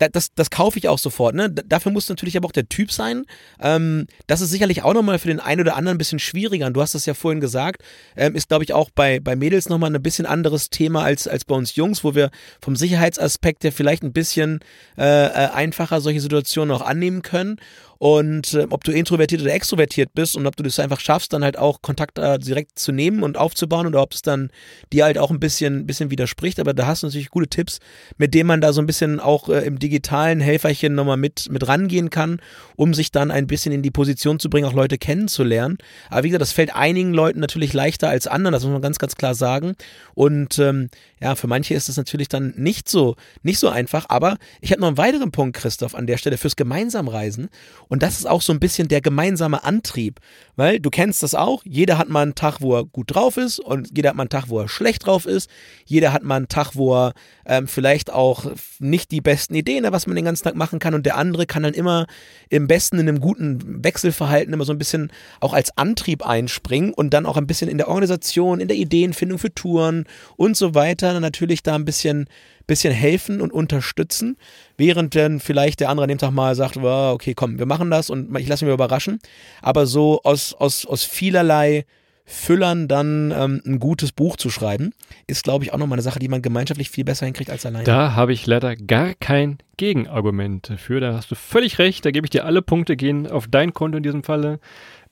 [0.09, 1.35] Das, das, kaufe ich auch sofort.
[1.35, 1.49] Ne?
[1.49, 3.25] Dafür muss natürlich aber auch der Typ sein.
[3.59, 6.67] Ähm, das ist sicherlich auch nochmal für den einen oder anderen ein bisschen schwieriger.
[6.67, 7.83] Und du hast das ja vorhin gesagt.
[8.15, 11.45] Ähm, ist, glaube ich, auch bei, bei Mädels nochmal ein bisschen anderes Thema als, als
[11.45, 12.29] bei uns Jungs, wo wir
[12.61, 14.59] vom Sicherheitsaspekt ja vielleicht ein bisschen
[14.97, 17.57] äh, äh einfacher solche Situationen auch annehmen können
[18.03, 21.41] und äh, ob du introvertiert oder extrovertiert bist und ob du das einfach schaffst, dann
[21.41, 24.51] halt auch Kontakt äh, direkt zu nehmen und aufzubauen oder ob es dann
[24.91, 26.59] dir halt auch ein bisschen, bisschen widerspricht.
[26.59, 27.79] Aber da hast du natürlich gute Tipps,
[28.17, 29.92] mit denen man da so ein bisschen auch äh, im digitalen
[30.41, 32.39] Helferchen nochmal mit, mit rangehen kann,
[32.75, 35.77] um sich dann ein bisschen in die Position zu bringen, auch Leute kennenzulernen.
[36.09, 38.99] Aber wie gesagt, das fällt einigen Leuten natürlich leichter als anderen, das muss man ganz,
[38.99, 39.75] ganz klar sagen.
[40.13, 40.89] Und ähm,
[41.23, 44.07] ja, für manche ist das natürlich dann nicht so, nicht so einfach.
[44.09, 47.47] Aber ich habe noch einen weiteren Punkt, Christoph, an der Stelle fürs Gemeinsamreisen.
[47.87, 50.19] Und das ist auch so ein bisschen der gemeinsame Antrieb,
[50.57, 51.61] weil du kennst das auch.
[51.63, 54.31] Jeder hat mal einen Tag, wo er gut drauf ist und jeder hat mal einen
[54.31, 55.49] Tag, wo er schlecht drauf ist.
[55.85, 57.13] Jeder hat mal einen Tag, wo er
[57.45, 60.93] ähm, vielleicht auch nicht die besten Ideen hat, was man den ganzen Tag machen kann.
[60.93, 62.05] Und der andere kann dann immer
[62.49, 65.09] im besten in einem guten Wechselverhalten immer so ein bisschen
[65.39, 69.39] auch als Antrieb einspringen und dann auch ein bisschen in der Organisation, in der Ideenfindung
[69.39, 70.03] für Touren
[70.35, 72.27] und so weiter natürlich da ein bisschen
[72.67, 74.37] bisschen helfen und unterstützen,
[74.77, 77.91] während dann vielleicht der andere an dem Tag mal sagt, oh, okay, komm, wir machen
[77.91, 79.19] das und ich lasse mich überraschen.
[79.61, 81.85] Aber so aus, aus, aus vielerlei
[82.25, 84.93] Füllern dann ähm, ein gutes Buch zu schreiben,
[85.27, 87.83] ist, glaube ich, auch nochmal eine Sache, die man gemeinschaftlich viel besser hinkriegt als alleine.
[87.83, 91.01] Da habe ich leider gar kein Gegenargument für.
[91.01, 92.05] Da hast du völlig recht.
[92.05, 94.61] Da gebe ich dir alle Punkte, gehen auf dein Konto in diesem Falle.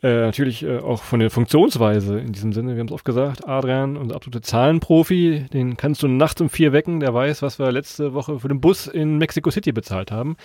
[0.04, 2.74] Äh, natürlich äh, auch von der Funktionsweise in diesem Sinne.
[2.74, 6.74] Wir haben es oft gesagt, Adrian, unser absolute Zahlenprofi, den kannst du nachts um vier
[6.74, 10.38] wecken, der weiß, was wir letzte Woche für den Bus in Mexico City bezahlt haben.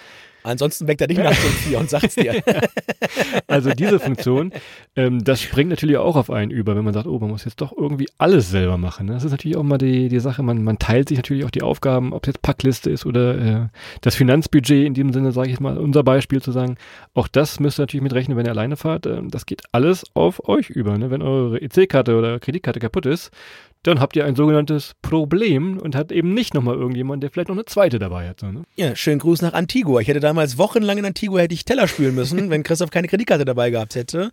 [0.47, 2.43] Ansonsten weckt er dich nachts um vier und sagt's dir.
[3.49, 4.53] also diese Funktion,
[4.95, 7.61] ähm, das springt natürlich auch auf einen über, wenn man sagt, oh, man muss jetzt
[7.61, 9.07] doch irgendwie alles selber machen.
[9.07, 9.15] Ne?
[9.15, 11.63] Das ist natürlich auch mal die, die Sache, man, man teilt sich natürlich auch die
[11.63, 13.69] Aufgaben, ob es jetzt Packliste ist oder äh,
[14.03, 16.77] das Finanzbudget in dem Sinne, sage ich mal, unser Beispiel zu sagen,
[17.15, 19.07] auch das müsst ihr natürlich mitrechnen, wenn ihr alleine fahrt.
[19.07, 20.97] Äh, das geht alles auf euch über.
[20.97, 21.11] Ne?
[21.11, 23.31] Wenn eure EC-Karte oder Kreditkarte kaputt ist,
[23.87, 27.55] dann habt ihr ein sogenanntes Problem und hat eben nicht nochmal irgendjemand, der vielleicht noch
[27.55, 28.41] eine zweite dabei hat.
[28.41, 28.63] So, ne?
[28.77, 30.01] Ja, schönen Gruß nach Antigua.
[30.01, 33.45] Ich hätte damals wochenlang in Antigua hätte ich Teller spülen müssen, wenn Christoph keine Kreditkarte
[33.45, 34.31] dabei gehabt hätte.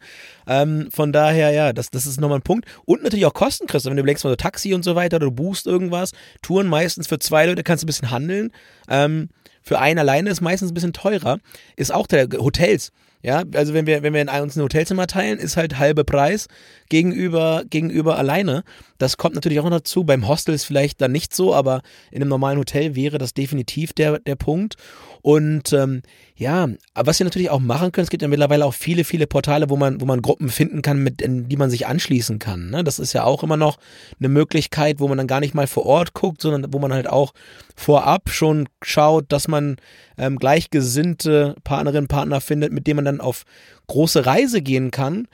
[0.47, 2.65] Ähm, von daher, ja, das, das ist nochmal ein Punkt.
[2.85, 3.91] Und natürlich auch Kosten, Christoph.
[3.91, 6.11] Wenn du überlegst mal so Taxi und so weiter oder du buchst irgendwas,
[6.41, 8.51] Touren meistens für zwei Leute kannst du ein bisschen handeln.
[8.89, 9.29] Ähm,
[9.61, 11.39] für einen alleine ist meistens ein bisschen teurer.
[11.75, 12.91] Ist auch der Hotels
[13.23, 16.47] Ja, also wenn wir, wenn wir in uns ein Hotelzimmer teilen, ist halt halbe Preis
[16.89, 18.63] gegenüber, gegenüber alleine.
[18.97, 20.03] Das kommt natürlich auch noch dazu.
[20.03, 21.81] Beim Hostel ist vielleicht dann nicht so, aber
[22.11, 24.75] in einem normalen Hotel wäre das definitiv der, der Punkt.
[25.21, 26.01] Und ähm,
[26.35, 29.69] ja, was wir natürlich auch machen können, es gibt ja mittlerweile auch viele, viele Portale,
[29.69, 32.71] wo man, wo man Gruppen finden kann, mit in die man sich anschließen kann.
[32.71, 32.83] Ne?
[32.83, 33.77] Das ist ja auch immer noch
[34.19, 37.07] eine Möglichkeit, wo man dann gar nicht mal vor Ort guckt, sondern wo man halt
[37.07, 37.33] auch
[37.75, 39.77] vorab schon schaut, dass man
[40.17, 43.45] ähm, gleichgesinnte Partnerinnen, Partner findet, mit denen man dann auf
[43.87, 45.27] große Reise gehen kann.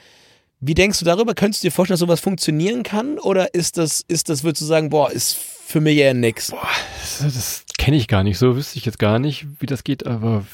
[0.60, 1.36] Wie denkst du darüber?
[1.36, 3.18] Könntest du dir vorstellen, dass sowas funktionieren kann?
[3.18, 6.52] Oder ist das, ist das, würdest du sagen, boah, ist für mich eher nix?
[6.52, 6.68] Boah,
[7.00, 8.38] das, das kenne ich gar nicht.
[8.38, 10.06] So wüsste ich jetzt gar nicht, wie das geht.
[10.06, 10.46] Aber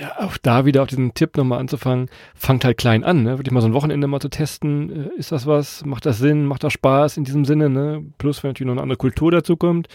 [0.00, 3.38] ja, auch da wieder auf diesen Tipp nochmal anzufangen, fangt halt klein an, ne?
[3.38, 5.10] Wirklich mal so ein Wochenende mal zu testen.
[5.10, 5.84] Äh, ist das was?
[5.84, 6.44] Macht das Sinn?
[6.44, 8.04] Macht das Spaß in diesem Sinne, ne?
[8.18, 9.88] Plus, wenn natürlich noch eine andere Kultur dazu kommt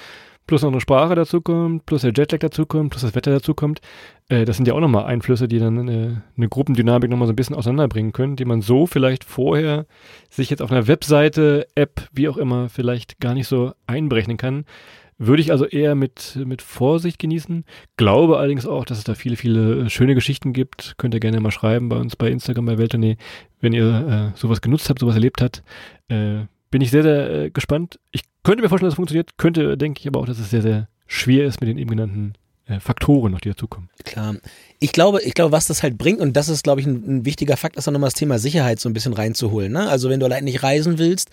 [0.47, 3.53] plus noch eine Sprache dazu kommt, plus der Jetlag dazu kommt, plus das Wetter dazu
[3.53, 3.81] kommt.
[4.29, 7.35] Äh, das sind ja auch nochmal Einflüsse, die dann eine, eine Gruppendynamik nochmal so ein
[7.35, 9.85] bisschen auseinanderbringen können, die man so vielleicht vorher
[10.29, 14.65] sich jetzt auf einer Webseite, App, wie auch immer, vielleicht gar nicht so einberechnen kann.
[15.17, 17.63] Würde ich also eher mit, mit Vorsicht genießen.
[17.95, 20.95] Glaube allerdings auch, dass es da viele, viele schöne Geschichten gibt.
[20.97, 23.15] Könnt ihr gerne mal schreiben bei uns bei Instagram bei Welttournee,
[23.61, 25.63] wenn ihr äh, sowas genutzt habt, sowas erlebt habt.
[26.09, 27.97] Äh, bin ich sehr, sehr äh, gespannt.
[28.11, 29.37] Ich könnte mir vorstellen, dass es funktioniert.
[29.37, 32.33] Könnte, denke ich aber auch, dass es sehr, sehr schwer ist mit den eben genannten
[32.67, 33.89] äh, Faktoren noch, die dazukommen.
[34.03, 34.35] Klar.
[34.85, 37.25] Ich glaube, ich glaube, was das halt bringt, und das ist, glaube ich, ein, ein
[37.25, 39.71] wichtiger Fakt, ist auch nochmal das Thema Sicherheit so ein bisschen reinzuholen.
[39.71, 39.89] Ne?
[39.89, 41.31] Also wenn du allein nicht reisen willst,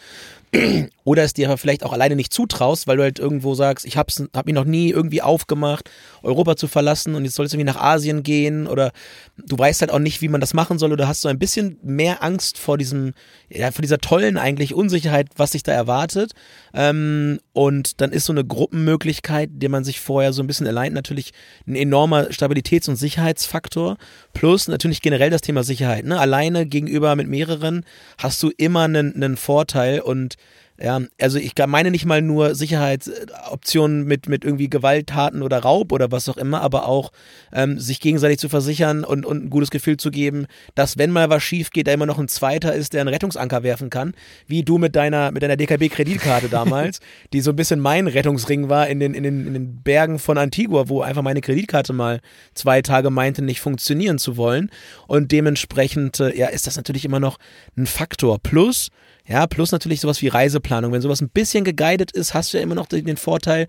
[1.05, 4.23] oder es dir vielleicht auch alleine nicht zutraust, weil du halt irgendwo sagst, ich hab's,
[4.35, 5.91] hab mich noch nie irgendwie aufgemacht,
[6.23, 8.93] Europa zu verlassen und jetzt soll es irgendwie nach Asien gehen oder
[9.39, 11.79] du weißt halt auch nicht, wie man das machen soll oder hast so ein bisschen
[11.83, 13.15] mehr Angst vor diesem,
[13.49, 16.33] ja, vor dieser tollen eigentlich Unsicherheit, was sich da erwartet.
[16.75, 20.93] Ähm, und dann ist so eine Gruppenmöglichkeit, die man sich vorher so ein bisschen allein
[20.93, 21.33] natürlich
[21.67, 22.97] ein enormer Stabilitäts- und
[23.43, 23.97] Sicherheitsfaktor.
[24.33, 26.05] Plus natürlich generell das Thema Sicherheit.
[26.05, 26.19] Ne?
[26.19, 27.85] Alleine gegenüber mit mehreren
[28.19, 30.37] hast du immer einen, einen Vorteil und
[30.83, 36.11] ja, also ich meine nicht mal nur Sicherheitsoptionen mit, mit irgendwie Gewalttaten oder Raub oder
[36.11, 37.13] was auch immer, aber auch
[37.53, 41.31] ähm, sich gegenseitig zu versichern und, und ein gutes Gefühl zu geben, dass wenn mal
[41.31, 44.15] was schief geht, da immer noch ein Zweiter ist, der einen Rettungsanker werfen kann,
[44.49, 46.99] wie du mit deiner, mit deiner DKB-Kreditkarte damals,
[47.33, 50.37] die so ein bisschen mein Rettungsring war in den, in, den, in den Bergen von
[50.37, 52.19] Antigua, wo einfach meine Kreditkarte mal
[52.55, 54.69] zwei Tage meinte, nicht funktionieren zu wollen.
[55.07, 57.39] Und dementsprechend, äh, ja, ist das natürlich immer noch
[57.77, 58.41] ein Faktor.
[58.41, 58.91] Plus,
[59.27, 60.93] ja, plus natürlich sowas wie Reiseplanung.
[60.93, 63.67] Wenn sowas ein bisschen geguided ist, hast du ja immer noch den Vorteil,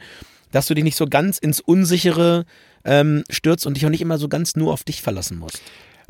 [0.51, 2.45] dass du dich nicht so ganz ins Unsichere
[2.85, 5.61] ähm, stürzt und dich auch nicht immer so ganz nur auf dich verlassen musst.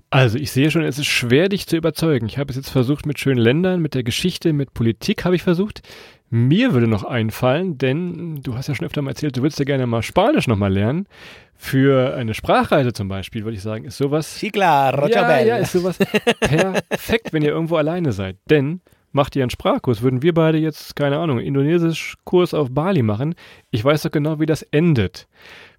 [0.09, 2.27] Also ich sehe schon, es ist schwer, dich zu überzeugen.
[2.27, 5.43] Ich habe es jetzt versucht mit schönen Ländern, mit der Geschichte, mit Politik habe ich
[5.43, 5.81] versucht.
[6.29, 9.65] Mir würde noch einfallen, denn du hast ja schon öfter mal erzählt, du würdest ja
[9.65, 11.07] gerne mal Spanisch nochmal lernen.
[11.55, 14.39] Für eine Sprachreise zum Beispiel, würde ich sagen, ist sowas.
[14.39, 15.97] Sí, claro, ja, ja, ist sowas
[16.39, 18.37] perfekt, wenn ihr irgendwo alleine seid.
[18.49, 18.81] Denn
[19.13, 20.01] macht ihr einen Sprachkurs.
[20.01, 23.35] Würden wir beide jetzt, keine Ahnung, Indonesisch-Kurs auf Bali machen,
[23.71, 25.27] ich weiß doch genau, wie das endet.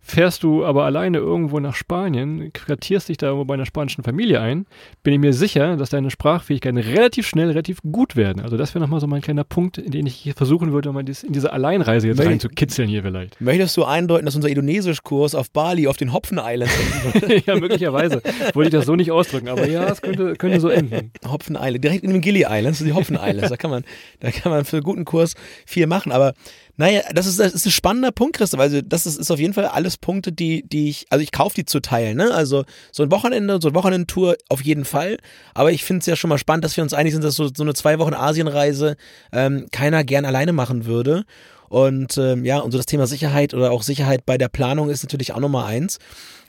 [0.06, 4.38] Fährst du aber alleine irgendwo nach Spanien, quartierst dich da irgendwo bei einer spanischen Familie
[4.38, 4.66] ein,
[5.02, 8.42] bin ich mir sicher, dass deine Sprachfähigkeiten relativ schnell, relativ gut werden.
[8.42, 11.08] Also das wäre nochmal so mein kleiner Punkt, in den ich hier versuchen würde, mal
[11.08, 13.40] in diese Alleinreise jetzt reinzukitzeln hier vielleicht.
[13.40, 16.70] Möchtest du eindeuten, dass unser Indonesischkurs auf Bali auf den Hopfen Island
[17.14, 17.46] endet?
[17.46, 18.20] ja, möglicherweise.
[18.52, 21.12] Wollte ich das so nicht ausdrücken, aber ja, es könnte, könnte so enden.
[21.26, 23.48] Hopfen Island, direkt in den Gili Islands, die Hopfen Islands.
[23.48, 23.84] Da kann man,
[24.20, 25.32] da kann man für einen guten Kurs
[25.64, 26.34] viel machen, aber
[26.76, 28.60] naja, das ist, das ist ein spannender Punkt, Christoph.
[28.60, 31.54] Also, das ist, ist auf jeden Fall alles Punkte, die, die ich, also ich kaufe
[31.54, 32.34] die zu teilen, ne?
[32.34, 35.18] Also, so ein Wochenende, so eine Wochenendtour auf jeden Fall.
[35.54, 37.48] Aber ich finde es ja schon mal spannend, dass wir uns einig sind, dass so,
[37.54, 38.96] so eine zwei Wochen Asienreise
[39.32, 41.24] ähm, keiner gern alleine machen würde.
[41.68, 45.02] Und ähm, ja, und so das Thema Sicherheit oder auch Sicherheit bei der Planung ist
[45.02, 45.98] natürlich auch Nummer eins.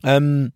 [0.03, 0.51] Ähm,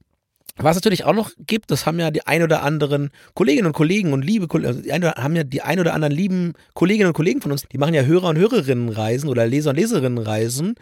[0.63, 4.13] was natürlich auch noch gibt, das haben ja die ein oder anderen Kolleginnen und Kollegen
[4.13, 7.63] und liebe also haben ja die ein oder anderen lieben Kolleginnen und Kollegen von uns,
[7.63, 10.75] die machen ja Hörer und Hörerinnenreisen oder Leser und Leserinnenreisen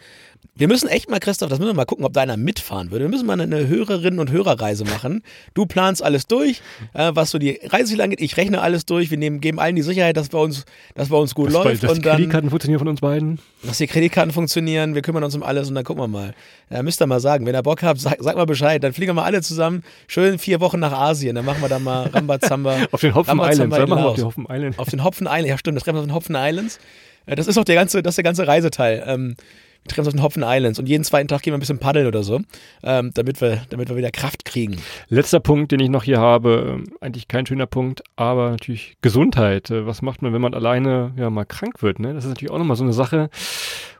[0.58, 3.04] wir müssen echt mal, Christoph, das müssen wir mal gucken, ob da einer mitfahren würde.
[3.04, 5.22] Wir müssen mal eine Hörerinnen- und Hörerreise machen.
[5.54, 6.62] Du planst alles durch,
[6.94, 8.20] äh, was so die Reiseziele angeht.
[8.20, 9.12] Ich rechne alles durch.
[9.12, 10.64] Wir nehmen, geben allen die Sicherheit, dass bei uns,
[10.96, 11.82] dass bei uns gut das läuft.
[11.82, 13.38] Bei, dass und die Kreditkarten funktionieren von uns beiden.
[13.62, 14.96] Dass die Kreditkarten funktionieren.
[14.96, 16.34] Wir kümmern uns um alles und dann gucken wir mal.
[16.70, 17.46] Ja, müsst ihr mal sagen.
[17.46, 18.82] Wenn ihr Bock habt, sag, sag mal Bescheid.
[18.82, 19.84] Dann fliegen wir mal alle zusammen.
[20.08, 21.36] Schön vier Wochen nach Asien.
[21.36, 22.78] Dann machen wir da mal Rambazamba.
[22.90, 23.76] auf den Hopfen Islands.
[23.76, 24.78] Dann machen wir auf den Hopfen Islands.
[24.80, 25.48] Auf den Hopfen Islands.
[25.48, 25.76] Ja, stimmt.
[25.76, 26.80] Das treffen wir auf den Hopfen Islands.
[27.26, 29.04] Das ist auch der ganze, das der ganze Reiseteil.
[29.06, 29.36] Ähm,
[29.84, 31.78] wir treffen uns auf den Hopfen Islands und jeden zweiten Tag gehen wir ein bisschen
[31.78, 32.40] paddeln oder so,
[32.82, 34.76] ähm, damit, wir, damit wir wieder Kraft kriegen.
[35.08, 39.70] Letzter Punkt, den ich noch hier habe, ähm, eigentlich kein schöner Punkt, aber natürlich Gesundheit.
[39.70, 42.00] Äh, was macht man, wenn man alleine ja mal krank wird?
[42.00, 42.14] Ne?
[42.14, 43.30] Das ist natürlich auch nochmal so eine Sache,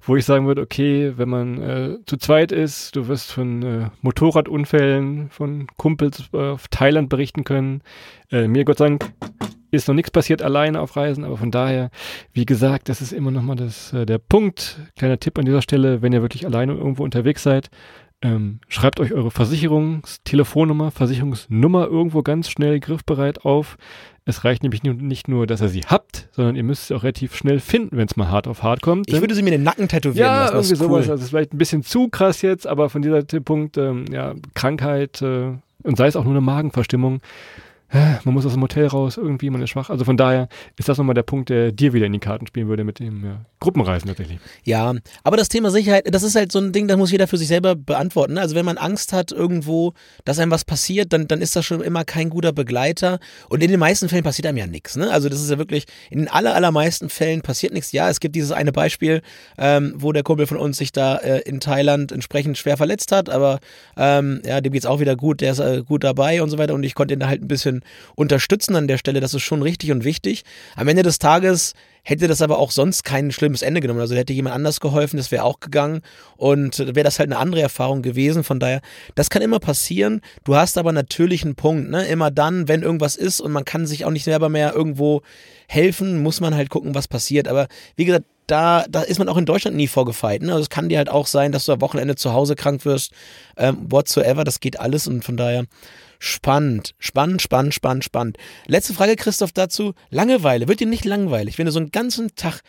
[0.03, 3.91] wo ich sagen würde, okay, wenn man äh, zu zweit ist, du wirst von äh,
[4.03, 7.83] Motorradunfällen von Kumpels äh, auf Thailand berichten können.
[8.31, 9.11] Äh, mir Gott sei Dank
[9.71, 11.91] ist noch nichts passiert alleine auf Reisen, aber von daher,
[12.33, 14.79] wie gesagt, das ist immer nochmal das, äh, der Punkt.
[14.97, 17.71] Kleiner Tipp an dieser Stelle, wenn ihr wirklich alleine irgendwo unterwegs seid,
[18.21, 23.77] ähm, schreibt euch eure Versicherungstelefonnummer, Versicherungsnummer irgendwo ganz schnell griffbereit auf.
[24.25, 27.35] Es reicht nämlich nicht nur, dass ihr sie habt, sondern ihr müsst sie auch relativ
[27.35, 29.09] schnell finden, wenn es mal hart auf hart kommt.
[29.09, 30.57] Ich würde sie mir in den Nacken tätowieren ja, lassen.
[30.57, 30.89] irgendwie Das ist cool.
[30.89, 30.99] sowas.
[31.03, 34.35] Also das ist vielleicht ein bisschen zu krass jetzt, aber von dieser Punkt, ähm, ja,
[34.55, 35.53] Krankheit äh,
[35.83, 37.21] und sei es auch nur eine Magenverstimmung,
[38.25, 39.91] man muss aus dem Hotel raus, irgendwie, man ist schwach.
[39.91, 42.69] Also von daher ist das nochmal der Punkt, der dir wieder in die Karten spielen
[42.69, 44.39] würde mit dem ja, Gruppenreisen tatsächlich.
[44.65, 44.95] Ja,
[45.25, 47.49] aber das Thema Sicherheit, das ist halt so ein Ding, das muss jeder für sich
[47.49, 48.35] selber beantworten.
[48.35, 48.41] ne?
[48.41, 49.95] Also wenn man Angst hat irgendwo,
[50.25, 53.19] dass einem was passiert, dann, dann ist das schon immer kein guter Begleiter.
[53.49, 54.97] Und in den meisten Fällen passiert einem ja nichts.
[54.97, 55.11] Ne?
[55.11, 57.93] Also das ist ja wirklich, in den aller, allermeisten Fällen passiert nichts.
[57.93, 59.23] Ja, es gibt dieses eine Beispiel,
[59.59, 63.29] ähm, wo der Kumpel von uns sich da äh, in Thailand entsprechend schwer verletzt hat,
[63.29, 63.59] aber
[63.97, 66.75] ähm, ja, dem geht's auch wieder gut, der ist äh, gut dabei und so weiter.
[66.75, 67.83] Und ich konnte ihn da halt ein bisschen
[68.15, 69.21] unterstützen an der Stelle.
[69.21, 70.45] Das ist schon richtig und wichtig.
[70.77, 71.75] Am Ende des Tages
[72.09, 74.01] hätte das aber auch sonst kein schlimmes Ende genommen.
[74.01, 76.01] Also hätte jemand anders geholfen, das wäre auch gegangen
[76.39, 78.45] und wäre das halt eine andere Erfahrung gewesen.
[78.45, 78.81] Von daher,
[79.15, 80.23] das kann immer passieren.
[80.45, 81.91] Du hast aber natürlich einen Punkt.
[81.91, 82.07] Ne?
[82.07, 85.21] Immer dann, wenn irgendwas ist und man kann sich auch nicht selber mehr irgendwo
[85.67, 87.47] helfen, muss man halt gucken, was passiert.
[87.47, 90.41] Aber wie gesagt, da, da ist man auch in Deutschland nie vorgefeit.
[90.41, 90.53] Ne?
[90.53, 93.13] Also es kann dir halt auch sein, dass du am Wochenende zu Hause krank wirst,
[93.59, 95.67] ähm, whatsoever, das geht alles und von daher
[96.19, 98.37] spannend, spannend, spannend, spannend, spannend.
[98.67, 99.95] Letzte Frage, Christoph, dazu.
[100.11, 102.61] Langeweile, wird dir nicht langweilig, wenn du so einen ganzen Tag,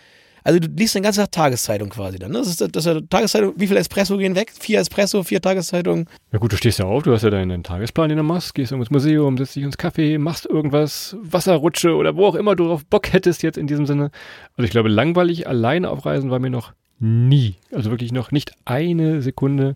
[0.44, 2.40] also du liest den ganzen Tag Tageszeitung quasi dann, ne?
[2.40, 4.52] Das ist, das ist Tageszeitung, wie viele Espresso gehen weg?
[4.58, 6.08] Vier Espresso, vier Tageszeitungen.
[6.32, 8.72] Ja gut, du stehst ja auf, du hast ja deinen Tagesplan, den du machst, gehst
[8.72, 12.86] ins Museum, setzt dich ins Café, machst irgendwas, Wasserrutsche oder wo auch immer du drauf
[12.86, 14.12] Bock hättest jetzt in diesem Sinne.
[14.58, 17.56] Also ich glaube, langweilig alleine auf Reisen war mir noch nie.
[17.72, 19.76] Also wirklich noch nicht eine Sekunde.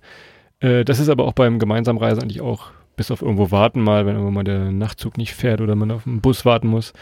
[0.60, 4.06] Äh, das ist aber auch beim gemeinsamen Reisen eigentlich auch bis auf irgendwo warten mal,
[4.06, 6.94] wenn irgendwo mal der Nachtzug nicht fährt oder man auf den Bus warten muss.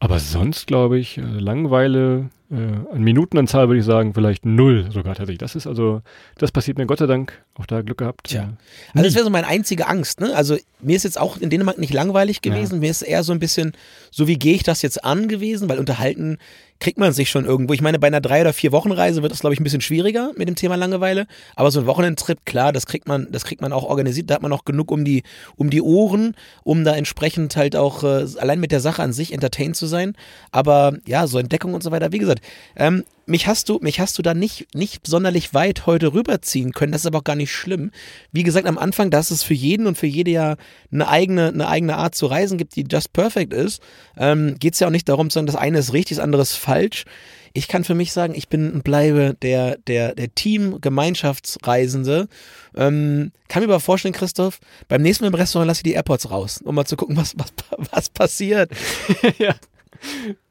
[0.00, 5.14] Aber sonst glaube ich, äh, Langeweile äh, an Minutenanzahl würde ich sagen, vielleicht null sogar
[5.14, 5.38] tatsächlich.
[5.38, 6.02] Das ist also,
[6.36, 8.28] das passiert mir Gott sei Dank, auch da Glück gehabt.
[8.28, 8.54] Tja.
[8.94, 10.20] Also das wäre so meine einzige Angst.
[10.20, 10.34] Ne?
[10.34, 12.78] Also mir ist jetzt auch in Dänemark nicht langweilig gewesen.
[12.80, 13.72] Mir ist eher so ein bisschen,
[14.10, 16.38] so wie gehe ich das jetzt an gewesen, weil unterhalten
[16.80, 17.74] kriegt man sich schon irgendwo.
[17.74, 19.80] Ich meine, bei einer drei oder vier Wochen Reise wird das glaube ich ein bisschen
[19.80, 21.26] schwieriger mit dem Thema Langeweile.
[21.56, 24.30] Aber so ein Wochenendtrip, klar, das kriegt man, das kriegt man auch organisiert.
[24.30, 25.22] Da hat man auch genug um die
[25.56, 29.32] um die Ohren, um da entsprechend halt auch äh, allein mit der Sache an sich
[29.32, 30.14] entertained zu sein.
[30.52, 32.12] Aber ja, so Entdeckung und so weiter.
[32.12, 32.42] Wie gesagt,
[32.76, 36.92] ähm, mich hast du, mich hast du da nicht, nicht sonderlich weit heute rüberziehen können.
[36.92, 37.90] Das ist aber auch gar nicht schlimm.
[38.32, 40.56] Wie gesagt, am Anfang, dass es für jeden und für jede ja
[40.90, 43.82] eine eigene, eine eigene Art zu reisen gibt, die just perfect ist,
[44.16, 46.42] ähm, geht es ja auch nicht darum zu sagen, das eine ist richtig, das andere
[46.42, 47.04] ist falsch.
[47.52, 52.28] Ich kann für mich sagen, ich bin und bleibe der, der, der Team-Gemeinschaftsreisende.
[52.76, 56.30] Ähm, kann mir aber vorstellen, Christoph, beim nächsten Mal im Restaurant lasse ich die AirPods
[56.30, 57.52] raus, um mal zu gucken, was, was,
[57.92, 58.70] was passiert.
[59.38, 59.54] ja.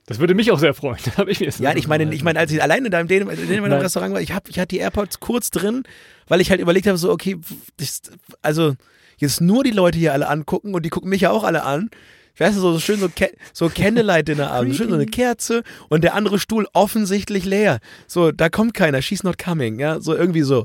[0.08, 0.98] Das würde mich auch sehr freuen.
[1.06, 3.08] Da hab ich mir jetzt Ja, ich meine, ich meine, als ich alleine da im
[3.08, 3.82] Dänemark Dänemark im Nein.
[3.82, 5.84] Restaurant war, ich, hab, ich hatte die AirPods kurz drin,
[6.28, 7.38] weil ich halt überlegt habe, so, okay,
[7.78, 8.02] das,
[8.42, 8.74] also
[9.18, 11.90] jetzt nur die Leute hier alle angucken und die gucken mich ja auch alle an.
[12.40, 16.14] Weißt du, so, so schön so, Ke- so Candlelight-Dinnerabend, schön so eine Kerze und der
[16.14, 17.80] andere Stuhl offensichtlich leer.
[18.06, 20.64] So, da kommt keiner, she's not coming, ja, so irgendwie so.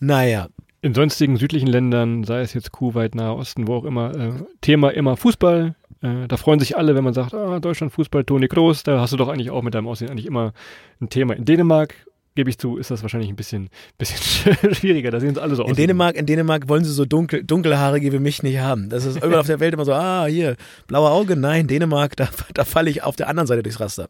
[0.00, 0.48] Naja,
[0.82, 4.90] in sonstigen südlichen Ländern, sei es jetzt Kuwait, Nahe Osten, wo auch immer, äh, Thema
[4.90, 5.74] immer Fußball.
[6.04, 9.14] Äh, da freuen sich alle, wenn man sagt, ah, Deutschland Fußball, Toni Kroos, da hast
[9.14, 10.52] du doch eigentlich auch mit deinem Aussehen eigentlich immer
[11.00, 11.34] ein Thema.
[11.34, 11.94] In Dänemark,
[12.34, 15.10] gebe ich zu, ist das wahrscheinlich ein bisschen, bisschen schwieriger.
[15.10, 15.70] Da sehen sie alle so aus.
[15.70, 18.90] in Dänemark, in Dänemark wollen sie so dunkel, dunkelhaarige wie mich nicht haben.
[18.90, 22.28] Das ist überall auf der Welt immer so, ah, hier, blaue Auge, nein, Dänemark, da,
[22.52, 24.08] da falle ich auf der anderen Seite durchs Raster.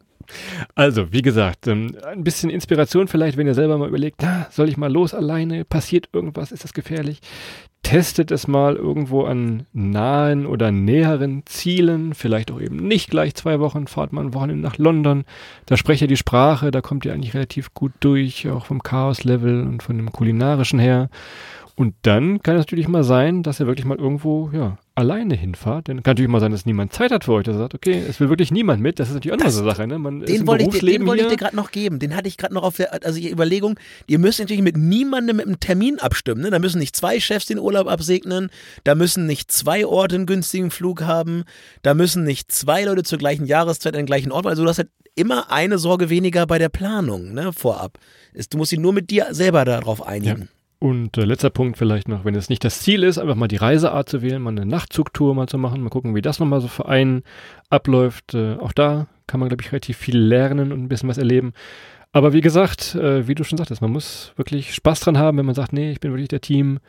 [0.75, 4.69] Also, wie gesagt, ähm, ein bisschen Inspiration vielleicht, wenn ihr selber mal überlegt, na, soll
[4.69, 5.65] ich mal los alleine?
[5.65, 6.51] Passiert irgendwas?
[6.51, 7.19] Ist das gefährlich?
[7.83, 13.59] Testet es mal irgendwo an nahen oder näheren Zielen, vielleicht auch eben nicht gleich zwei
[13.59, 15.23] Wochen, fahrt mal ein Wochenende nach London,
[15.67, 19.61] da sprecht ihr die Sprache, da kommt ihr eigentlich relativ gut durch, auch vom Chaos-Level
[19.61, 21.09] und von dem kulinarischen her.
[21.77, 25.89] Und dann kann es natürlich mal sein, dass ihr wirklich mal irgendwo, ja, alleine hinfahrt.
[25.89, 28.01] Denn kann natürlich mal sein, dass niemand Zeit hat für euch, dass er sagt, okay,
[28.07, 28.97] es will wirklich niemand mit.
[28.97, 29.99] Das ist natürlich auch noch Das- so eine Sache, ne?
[29.99, 31.99] Man Den wollte ich, dir- den wollte ich dir gerade noch geben.
[31.99, 35.35] Den hatte ich gerade noch auf der, also die Überlegung, ihr müsst natürlich mit niemandem
[35.35, 36.43] mit einem Termin abstimmen.
[36.43, 36.49] Ne?
[36.49, 38.49] Da müssen nicht zwei Chefs den Urlaub absegnen,
[38.85, 41.43] da müssen nicht zwei Orte einen günstigen Flug haben,
[41.81, 44.77] da müssen nicht zwei Leute zur gleichen Jahreszeit an den gleichen Ort, also du hast
[44.77, 47.97] halt immer eine Sorge weniger bei der Planung, ne, vorab.
[48.49, 50.47] Du musst dich nur mit dir selber darauf einigen.
[50.79, 53.55] Und äh, letzter Punkt vielleicht noch, wenn es nicht das Ziel ist, einfach mal die
[53.55, 56.67] Reiseart zu wählen, mal eine Nachtzugtour mal zu machen, mal gucken, wie das nochmal so
[56.67, 57.23] für einen
[57.69, 58.33] abläuft.
[58.33, 61.53] Äh, auch da kann man, glaube ich, relativ viel lernen und ein bisschen was erleben.
[62.11, 65.45] Aber wie gesagt, äh, wie du schon sagtest, man muss wirklich Spaß dran haben, wenn
[65.45, 66.79] man sagt, nee, ich bin wirklich der Team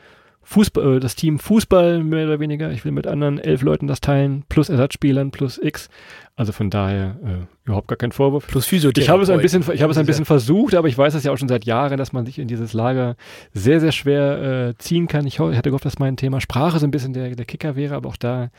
[0.48, 2.70] Fußball, äh, das Team Fußball mehr oder weniger.
[2.70, 5.88] Ich will mit anderen elf Leuten das teilen, plus Ersatzspielern, plus X.
[6.36, 8.46] Also von daher äh, überhaupt gar kein Vorwurf.
[8.46, 9.00] Plus Physiotherapie.
[9.00, 11.24] Ich habe es ein bisschen, ich habe es ein bisschen versucht, aber ich weiß es
[11.24, 13.16] ja auch schon seit Jahren, dass man sich in dieses Lager
[13.54, 15.26] sehr, sehr schwer äh, ziehen kann.
[15.26, 17.96] Ich, ich hatte gehofft, dass mein Thema Sprache so ein bisschen der, der Kicker wäre,
[17.96, 18.50] aber auch da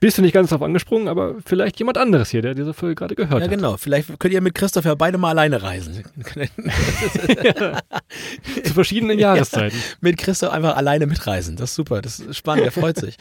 [0.00, 3.14] bist du nicht ganz drauf angesprungen, aber vielleicht jemand anderes hier, der diese Folge gerade
[3.14, 3.50] gehört Ja, hat.
[3.50, 3.76] genau.
[3.76, 6.04] Vielleicht könnt ihr mit Christoph ja beide mal alleine reisen.
[7.44, 7.80] ja.
[8.64, 9.78] Zu verschiedenen Jahreszeiten.
[10.00, 11.56] mit Christoph einfach alleine mitreisen.
[11.56, 12.02] Das ist super.
[12.02, 12.64] Das ist spannend.
[12.64, 13.16] Der freut sich.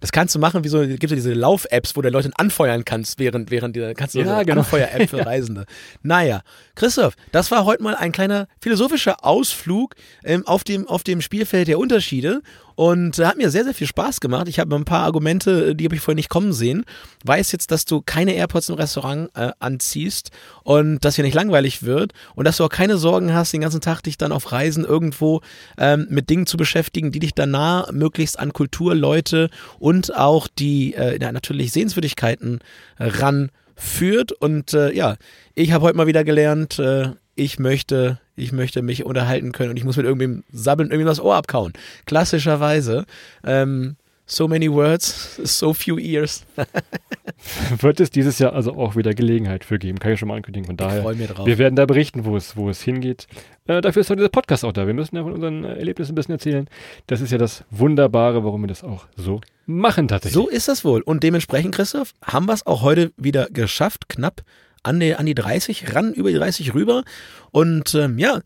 [0.00, 2.86] Das kannst du machen, wie so, gibt es ja diese Lauf-Apps, wo du Leute anfeuern
[2.86, 4.60] kannst, während, während die, kannst du Ja, so genau.
[4.60, 5.66] Anfeuer-App für Reisende.
[6.02, 6.40] Naja,
[6.74, 11.68] Christoph, das war heute mal ein kleiner philosophischer Ausflug ähm, auf, dem, auf dem Spielfeld
[11.68, 12.40] der Unterschiede
[12.74, 14.48] und äh, hat mir sehr, sehr viel Spaß gemacht.
[14.48, 16.84] Ich habe ein paar Argumente, äh, die habe ich vorher nicht kommen sehen.
[17.24, 20.30] Weiß jetzt, dass du keine AirPods im Restaurant äh, anziehst
[20.62, 23.80] und dass hier nicht langweilig wird und dass du auch keine Sorgen hast, den ganzen
[23.80, 25.40] Tag dich dann auf Reisen irgendwo
[25.78, 30.94] ähm, mit Dingen zu beschäftigen, die dich danach möglichst an Kultur, Leute und auch die
[30.94, 32.60] äh, ja, natürlich Sehenswürdigkeiten
[32.98, 34.32] ranführt.
[34.32, 35.16] Und äh, ja,
[35.54, 39.76] ich habe heute mal wieder gelernt, äh, ich möchte, ich möchte mich unterhalten können und
[39.78, 41.72] ich muss mit irgendwem sabbeln, irgendwie das Ohr abkauen.
[42.04, 43.06] Klassischerweise.
[43.44, 46.44] Ähm, so many words, so few ears.
[47.78, 50.66] Wird es dieses Jahr also auch wieder Gelegenheit für geben, kann ich schon mal ankündigen.
[50.66, 51.46] Von daher, freu mich drauf.
[51.46, 53.26] wir werden da berichten, wo es, wo es hingeht.
[53.66, 54.86] Äh, dafür ist doch dieser Podcast auch da.
[54.86, 56.68] Wir müssen ja von unseren äh, Erlebnissen ein bisschen erzählen.
[57.06, 60.34] Das ist ja das Wunderbare, warum wir das auch so machen tatsächlich.
[60.34, 61.00] So ist das wohl.
[61.00, 64.10] Und dementsprechend, Christoph, haben wir es auch heute wieder geschafft.
[64.10, 64.42] Knapp
[64.82, 67.04] an die, an die 30, ran über die 30 rüber.
[67.50, 68.40] Und ähm, ja,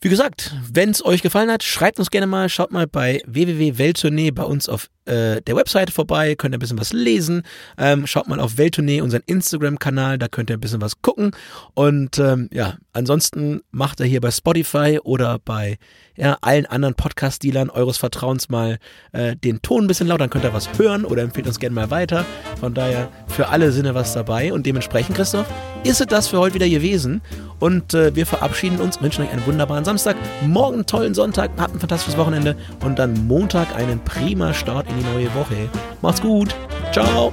[0.00, 4.32] wie gesagt, wenn es euch gefallen hat, schreibt uns gerne mal, schaut mal bei www.welttournee
[4.32, 7.42] bei uns auf äh, der Webseite vorbei, könnt ihr ein bisschen was lesen.
[7.78, 11.32] Ähm, schaut mal auf Welttournee, unseren Instagram-Kanal, da könnt ihr ein bisschen was gucken.
[11.74, 15.78] Und ähm, ja, ansonsten macht ihr hier bei Spotify oder bei
[16.16, 18.78] ja, allen anderen Podcast-Dealern eures Vertrauens mal
[19.12, 21.74] äh, den Ton ein bisschen lauter, dann könnt ihr was hören oder empfehlt uns gerne
[21.74, 22.24] mal weiter.
[22.60, 24.52] Von daher für alle Sinne was dabei.
[24.52, 25.46] Und dementsprechend, Christoph,
[25.82, 27.20] ist es das für heute wieder gewesen.
[27.58, 31.74] Und äh, wir verabschieden uns, wünschen euch einen wunderbaren Samstag, morgen einen tollen Sonntag, habt
[31.74, 35.68] ein fantastisches Wochenende und dann Montag einen prima Start in die neue Woche.
[36.00, 36.54] Macht's gut.
[36.92, 37.32] Ciao.